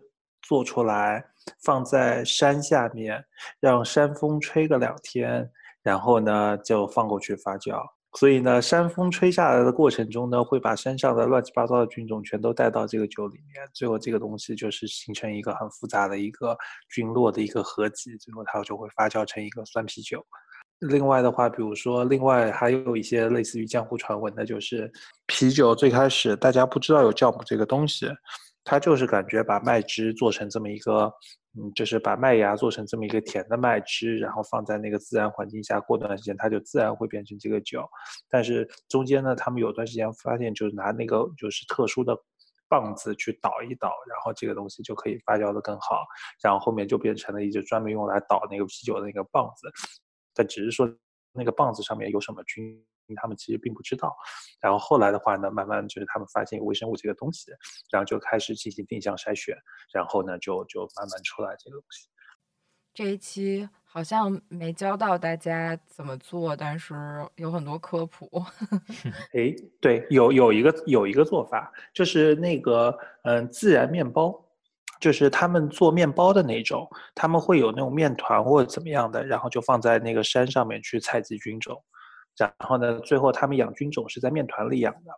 [0.48, 1.22] 做出来，
[1.62, 3.22] 放在山下面，
[3.60, 5.48] 让山风吹个两天，
[5.82, 7.78] 然后呢就放过去发酵。
[8.14, 16.56] 所以呢，山风吹下来的过程中呢，会把山上的乱七八糟的菌种全都带到这个酒里面，最后这个东西就是形成一个很复杂的一个
[16.88, 20.24] 菌落的一个合集，最后它就会发酵成一个酸啤酒。
[20.80, 24.90] 另外的话，比如说，另外还有一些类似于江湖传闻的，就是
[25.26, 28.08] 啤酒最开始大家不知道有酵母这个东西，
[28.70, 31.10] 它就是感觉把麦汁做成这么一个，
[31.56, 37.82] 嗯，就是把麦芽做成这么一个甜的麦汁，然后放在那个自然环境下，过段时间它就自然会变成这个酒。
[38.28, 42.14] 但是中间呢，他们有段时间发现，就是拿那个就是特殊的
[42.68, 46.04] 棒子去捣一捣，然后这个东西就可以发酵的更好，
[46.42, 49.66] 然后后面就变成了一只专门用来捣那个啤酒的那个棒子。
[50.34, 50.86] 但只是说
[51.32, 52.84] 那个棒子上面有什么菌，
[53.16, 54.16] 他们其实并不知道。
[54.60, 57.52] 然后后来的话呢，慢慢就是他们发现有微生物这个东西，
[57.90, 59.56] 然后就开始进行定向筛选，
[59.92, 62.08] 然后呢就就慢慢出来这个东西。
[62.94, 66.94] 这一期好像没教到大家怎么做，但是
[67.36, 68.28] 有很多科普。
[69.34, 74.44] 哎，对，有有一个有一个做法，就是那个嗯自然面包。
[75.00, 76.84] 就是他们做面包的那种，
[77.14, 81.80] 他们会有那种面团或者怎么样的，然后就放在那个山上面去采集菌种，
[82.38, 85.12] 然后呢，最后他们养菌种是在面团里养的。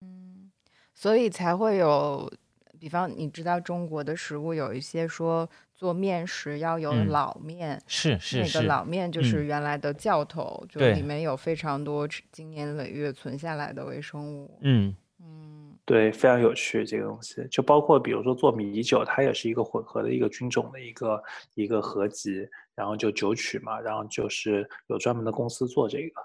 [0.00, 0.50] 嗯，
[0.94, 2.32] 所以才会有，
[2.80, 14.58] 比方你知道中国的食物有一些说做面食要有嗯老面，是是是，那个老面就是嗯原来的酵头，就里面有非常多经年累月存下来的微生物。
[14.62, 21.22] 嗯嗯对，非常有趣这个东西，就包括比如说做米酒，它也是一个混合的一个菌种的一个
[21.54, 26.20] 一个合集，然后就酒曲嘛，然后就是有专门的公司做这个。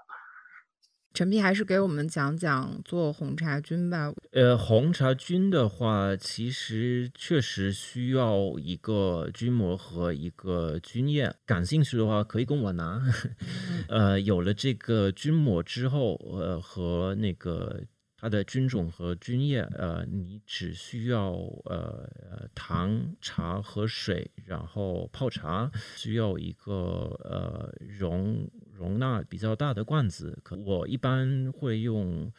[1.14, 4.12] 陈皮还是给我们讲讲做红茶菌吧。
[4.32, 11.32] 呃，红茶菌的话，其实确实需要一个菌膜和一个菌液。
[11.46, 13.00] 感兴趣的话，可以跟我拿。
[13.86, 17.80] 呃，有了这个菌膜之后，呃，和那个
[18.16, 21.30] 它的菌种和菌液，呃，你只需要
[21.66, 26.72] 呃呃糖、茶和水，然后泡茶，需要一个
[27.22, 30.38] 呃容容纳比较大的罐子。
[30.42, 32.32] 可我一般会用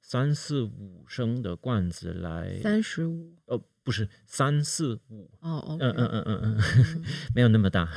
[0.00, 7.04] 三四五升的罐子来，三十五呃，不是三四五，哦哦，嗯嗯嗯嗯嗯，嗯
[7.34, 7.92] 没有那么大。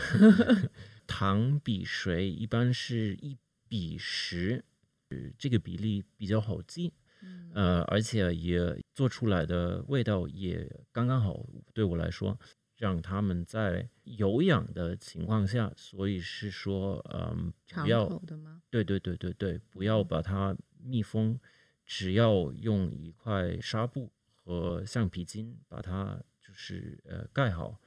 [1.06, 4.64] 糖比水一般是一比十，
[5.10, 6.94] 呃这个比例比较好记。
[7.22, 12.40] 嗯呃，而且也做出来的味道也刚刚好，对我来说，
[12.80, 18.62] 让他们在有氧的情况下，所以是说，嗯，长不要口的吗？
[18.70, 21.38] 对对对对对，不要把它密封，
[21.86, 27.82] 只要用一块纱布和橡皮筋把它就是呃盖好，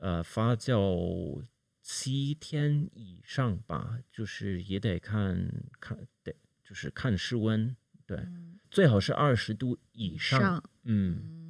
[0.00, 1.44] 呃发酵
[1.82, 11.42] 七天以上吧，就是也得看看得就是看室温，对，嗯最好是二十度以上，嗯。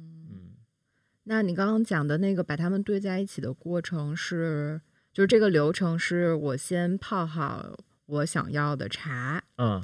[1.25, 4.79] 那你刚刚讲的那个把它们兑在一起的过程是，
[5.11, 9.83] 就是这个流程是我先泡好我想要的茶，啊，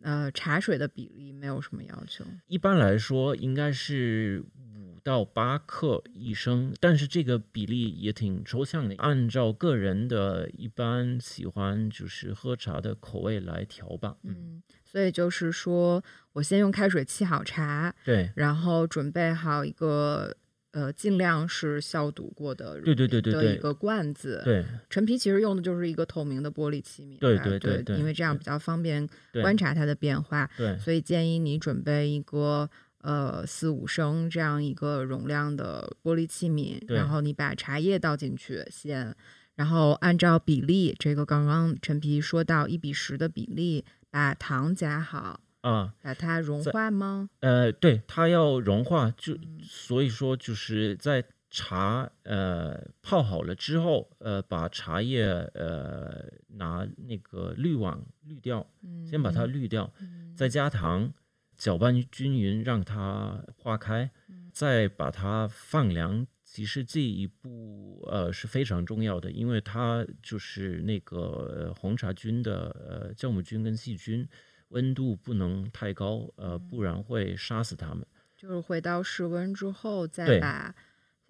[0.00, 2.24] 呃，茶水的比例没有什么要求。
[2.46, 4.42] 一般来说应该是
[4.74, 14.16] 五到八克一升，但是这个比例也挺抽象的，按照个人的一般喜欢就是喝茶的口味来调吧。
[14.22, 16.02] 嗯，嗯，所以就是说
[16.32, 20.34] 我先用开水沏好茶，对，然后准备好一个
[20.72, 29.08] 呃尽量是消毒过的对对对对对的一个罐子。，对，陈皮其实用的就是一个透明的玻璃器皿，对对对对对因为这样比较方便
[29.42, 30.48] 观察它的变化。
[30.56, 32.68] 对，所以建议你准备一个
[33.02, 39.14] 呃四五升这样一个容量的玻璃器皿，然后你把茶叶倒进去先，
[39.56, 47.28] 然后按照比例，这个刚刚陈皮说到一比十的比例，把糖加好，啊，把它融化吗？
[47.40, 58.66] 呃，对，它要融化，就嗯所以说就是在茶呃泡好了之后，呃，把茶叶呃拿那个滤网滤掉，
[59.08, 61.12] 先把它嗯滤掉，嗯再加糖，
[61.56, 66.26] 搅拌均匀，让它化开，嗯再把它放凉。
[66.44, 74.28] 其实这一步呃是非常重要的，因为它就是那个呃红茶菌的呃酵母菌跟细菌，
[74.70, 78.04] 温度不能太高，呃，不然会杀死它们。
[78.36, 80.74] 就是回到室温之后，再把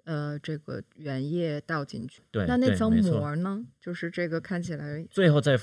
[0.04, 2.22] 呃这个原液倒进去。
[2.30, 3.66] 对，那那层膜呢？
[3.80, 5.58] 就是这个看起来最后再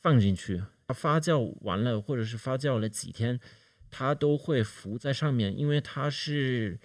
[0.00, 3.38] 放进去，它发酵完了，或者是发酵了几天，
[3.90, 6.78] 它都会浮在上面，因为它是，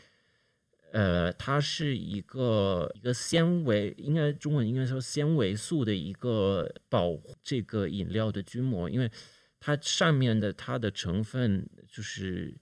[0.91, 9.09] 呃，它是一个一个纤维，应该中文应该说纤维素的一个保护这个饮料的菌膜，因为
[9.65, 12.55] 它上面的它的成分就是，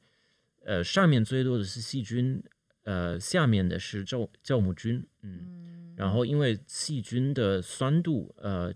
[0.63, 2.41] 呃，上面最多的是细菌，
[2.83, 8.73] 呃，下面的是酵酵母菌，嗯，然后因为细菌的酸度，呃。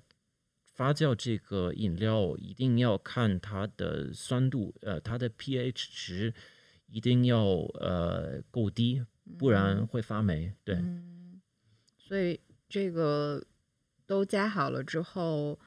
[0.77, 6.31] 发酵这个饮料一定要看它的酸度，呃，它的 pH 值
[6.85, 7.43] 一定要
[7.79, 9.03] 呃够低，
[9.39, 10.53] 不然会发霉。
[10.63, 11.41] 对，嗯，
[11.97, 13.43] 所以这个
[14.05, 15.59] 都加好了之后，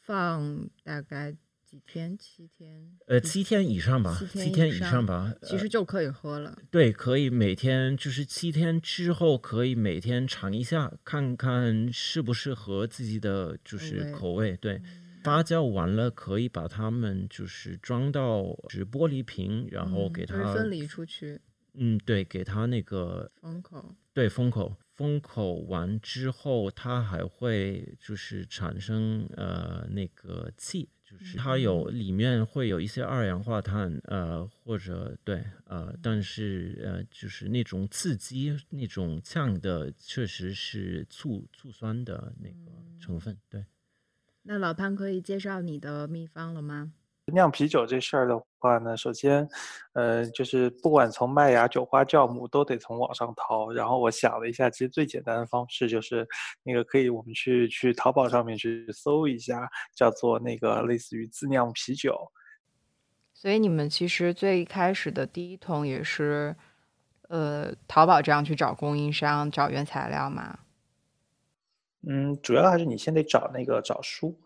[0.00, 1.36] 放大概
[1.78, 2.18] 几天？
[2.18, 2.90] 七天？
[3.06, 5.32] 呃，七天以上吧，七七天以以上上吧。
[5.40, 6.58] 呃其实就可以喝了。
[6.70, 14.56] 对，可以每天就是七天之后，可以每天尝一下，看看适不适合自己的就是味口味。
[14.56, 14.82] 对，
[15.22, 21.40] 发酵完了可以把它们就是装到就是玻璃瓶，然后嗯给它就是分离出去，
[21.74, 23.94] 嗯，对，给它那个封口。
[24.12, 43.64] 对封口，封口完之后，它还会就是产生呃那个气，就是它有里面会有一些二氧化碳，呃或者对呃，但是呃就是那种刺激那种呛的，确实是醋醋酸的那个成分，对。
[44.42, 46.92] 那老潘可以介绍你的秘方了吗？
[47.32, 49.48] 酿啤酒这事儿的话呢，首先，
[49.92, 53.70] 呃，就是不管从麦芽、酒花、酵母，都得从网上淘。
[53.72, 56.26] 然后我想了一下，其实最简单的方式就是
[56.62, 62.16] 那个可以我们去去淘宝上面去搜一下，叫做那个类似于自酿啤酒。
[63.34, 66.56] 所以你们其实最开始的第一桶也是，
[67.28, 70.58] 呃，淘宝这样去找供应商、找原材料嘛？
[72.08, 74.40] 嗯，主要还是你先得找那个找书，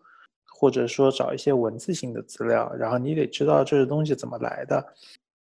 [0.63, 4.81] 或者说找一些文字性的资料，然后你得知道这个东西怎么来的。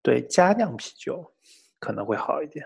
[0.01, 1.23] 对，家酿啤酒
[1.79, 2.65] 可能会好一点，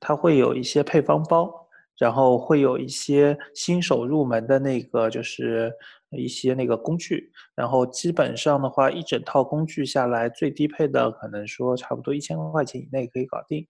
[0.00, 1.48] 它会有一些配方包，
[1.96, 5.72] 然后会有一些新手入门的那个就是
[6.10, 13.64] 一些那个工具，然后基本上的话，一整套工具下来，最低配的可能说差不多一千块钱以内可以搞定。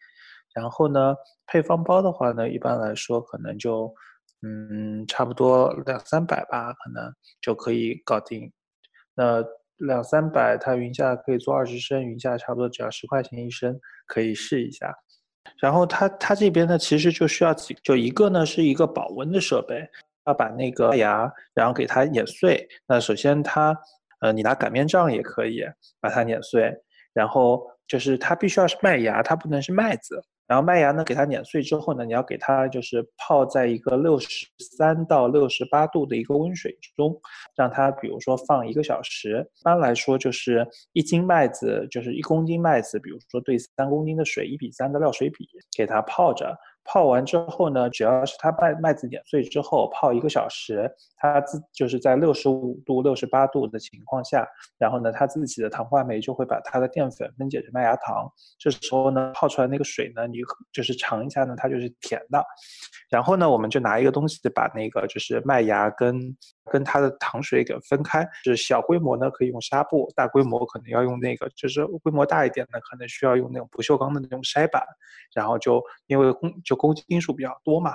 [0.55, 1.15] 然后呢，
[1.47, 3.95] 配方包的话呢，一般来说可能就，
[4.43, 8.53] 嗯，差不多两三百吧，可能就可以搞定。
[9.15, 9.45] 那
[9.77, 14.93] 两三百，它云下可以做二十升，云下差不多只要十块钱一升，可以试一下。
[15.61, 19.89] 然后它它这边呢，其实就需要几，就一个呢是一个保温的设备，
[20.27, 22.67] 要把那个麦芽，然后给它碾碎。
[22.87, 23.77] 那首先它，
[24.21, 25.63] 呃，你拿擀面杖也可以
[26.01, 26.73] 把它碾碎，
[27.13, 30.21] 然后就是它必须要是麦芽，它不能是麦子。
[30.53, 34.47] 然后麦芽呢，给它碾碎之后呢，你要给它就是泡在一个六十
[34.77, 37.19] 三到六十八度的一个温水中，
[37.57, 39.49] 让它比如说放一个小时。
[39.61, 46.55] 一般来说就是一斤麦子，就是一公斤麦子，比如说兑三公斤的水，一比三的料水比，给它泡着。
[46.85, 54.47] 泡完之后呢，只要是它麦麦子碾碎之后泡一个小时，它自就是在六十五度、六十八度的情况下，
[54.79, 58.29] 然后呢，它自己的糖化酶就会把它的淀粉分解成麦芽糖。
[58.59, 60.39] 这时候呢，泡出来那个水呢，你
[60.73, 62.45] 就是尝一下呢，它就是甜的。
[63.09, 66.37] 然后呢，我们就拿一个东西把那个就是麦芽跟
[66.71, 68.23] 跟它的糖水给分开。
[68.45, 74.83] 就是小规模呢可以用纱布，大规模可能要用那个，就是规模大一点的可能需要用那种不锈钢的那种筛板。
[75.35, 77.93] 然后就因为公就公斤数比较多嘛，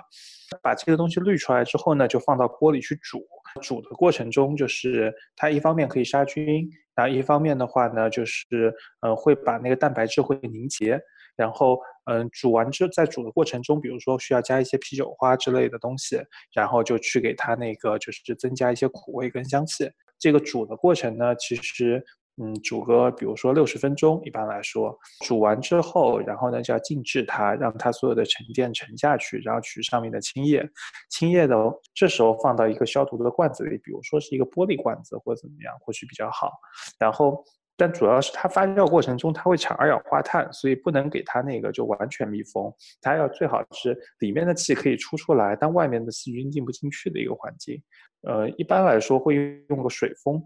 [0.61, 3.23] 把这个东西滤出来之后呢，就放到锅里去煮。
[3.61, 10.99] 煮的过程中，就是它一方面可以杀菌，然后一方面的话呢，就是呃会把那个蛋白质会凝结。
[11.37, 16.19] 然后，嗯，煮完之在煮的过程中，比如说需要加一些啤酒花之类的东西，
[16.51, 19.89] 然后就去给它那个就是增加一些苦味跟香气。
[20.17, 22.03] 这个煮的过程呢，其实
[22.41, 30.67] 嗯煮个比如说六十分钟，一般来说，煮完之后，然后呢就要静置它，让它所有的沉淀沉下去，然后取上面的青叶，
[31.09, 31.55] 青叶的
[31.93, 36.51] 这时候放到一个消毒的罐子里，比如说是一个玻璃罐子或者怎么样，或许比较好。
[36.97, 37.43] 然后。
[37.77, 42.73] 但主要是它发酵过程中，它会产二氧化碳，所以不能给它那个就完全密封。
[42.99, 47.81] 它要最好是里面的气可以出出来，但外面的细菌进不进去的一个环境。
[48.23, 49.35] 呃，一般来说会
[49.69, 50.43] 用个水封，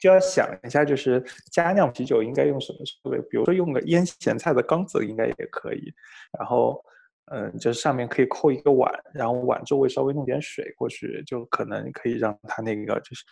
[0.00, 3.18] 就要想一下，就是家酿啤酒应该用什么设备？
[3.30, 5.94] 比如说用个腌咸菜的缸子应该也可以。
[6.36, 6.84] 然后，
[7.32, 13.24] 嗯，就是上面可以扣一个碗，然后碗周围稍微弄点水过去，就可能可以让它那个就是。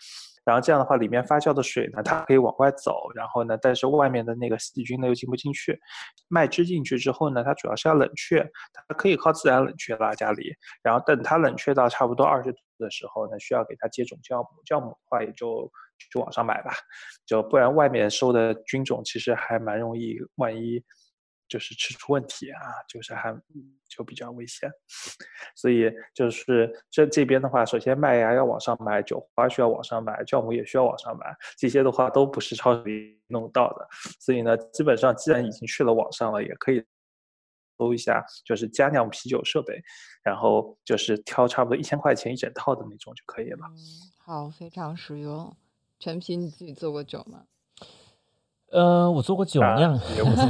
[0.45, 5.79] 然后这样的话，里面发酵的水呢，它可以往外走，然后呢，但是外面的那个细菌呢又进不进去。
[6.27, 10.53] 麦汁进去之后呢，它主要是要冷却，它可以靠自然冷却啦，家里。
[10.83, 16.73] 然后等它冷却到差不多二十度的时候呢，需要给它接种酵母，酵母的话也就去网上买吧，
[17.25, 20.83] 就不然外面收的菌种其实还蛮容易，万一
[21.53, 23.31] 就是吃出问题啊，就是还
[23.89, 24.71] 就比较危险。
[25.55, 31.27] 所以就是这这边的话，首先麦芽要网上买，酒花需要网上买，酵母也需要网上买，
[31.59, 33.87] 这些的话都不是超市里弄到的。
[34.19, 36.83] 所以呢，基本上既然已经去了网上了，也可以。
[37.79, 39.83] 搜一下，就是佳酿啤酒设备，
[40.23, 43.59] 然后就是挑差不多一千块钱一整套的那种就可以了。
[43.67, 43.77] 嗯，
[44.19, 45.57] 好，非常实用。
[45.99, 47.43] 陈皮，你自己做过酒吗？
[48.71, 49.95] 呃，我做过酒酿。
[50.15, 50.45] 也不错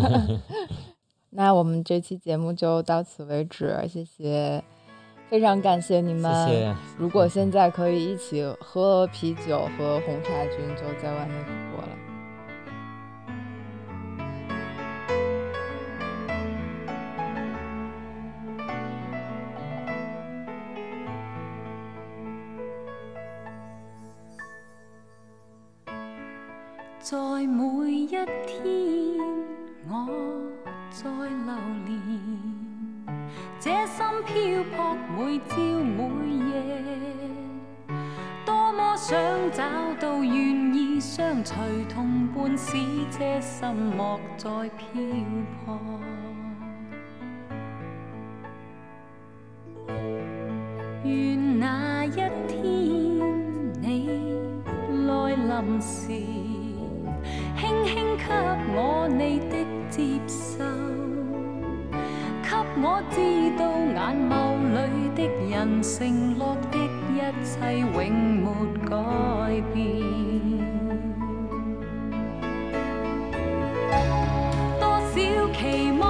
[1.34, 4.62] 那我们这期节目就到此为止，谢谢，
[5.30, 6.46] 非常感谢你们。
[6.46, 6.76] 谢谢。
[6.98, 11.88] 如果现在可以一起喝啤酒和红茶菌，就在外面不过了。
[27.00, 28.26] 在每一天，
[29.88, 30.06] 我
[30.92, 31.54] 在流
[31.86, 31.96] 连，
[33.58, 35.98] 这心漂泊每朝每
[36.50, 36.52] 夜，
[38.44, 39.18] 多么想
[39.52, 39.64] 找
[39.98, 41.56] 到愿意相随
[41.88, 42.76] 同伴，使
[43.10, 44.86] 这心莫再漂
[45.64, 45.78] 泊。
[51.04, 52.30] 愿那一天
[53.80, 54.60] 你
[55.08, 56.12] 来临时，
[57.72, 58.24] 轻轻给
[58.74, 59.54] 我你的
[59.88, 60.62] 接受，
[62.42, 62.50] 给
[62.82, 63.16] 我知
[63.56, 63.60] 道
[63.94, 63.98] 眼
[64.28, 64.30] 眸
[64.74, 64.76] 里
[65.16, 65.18] 的
[65.50, 65.50] 人
[65.82, 66.74] 承诺的
[67.14, 67.88] 一切永
[68.42, 68.44] 没
[68.84, 68.90] 改
[69.72, 69.80] 变。
[74.78, 75.14] 多少
[75.52, 75.60] 期
[75.98, 76.01] 望，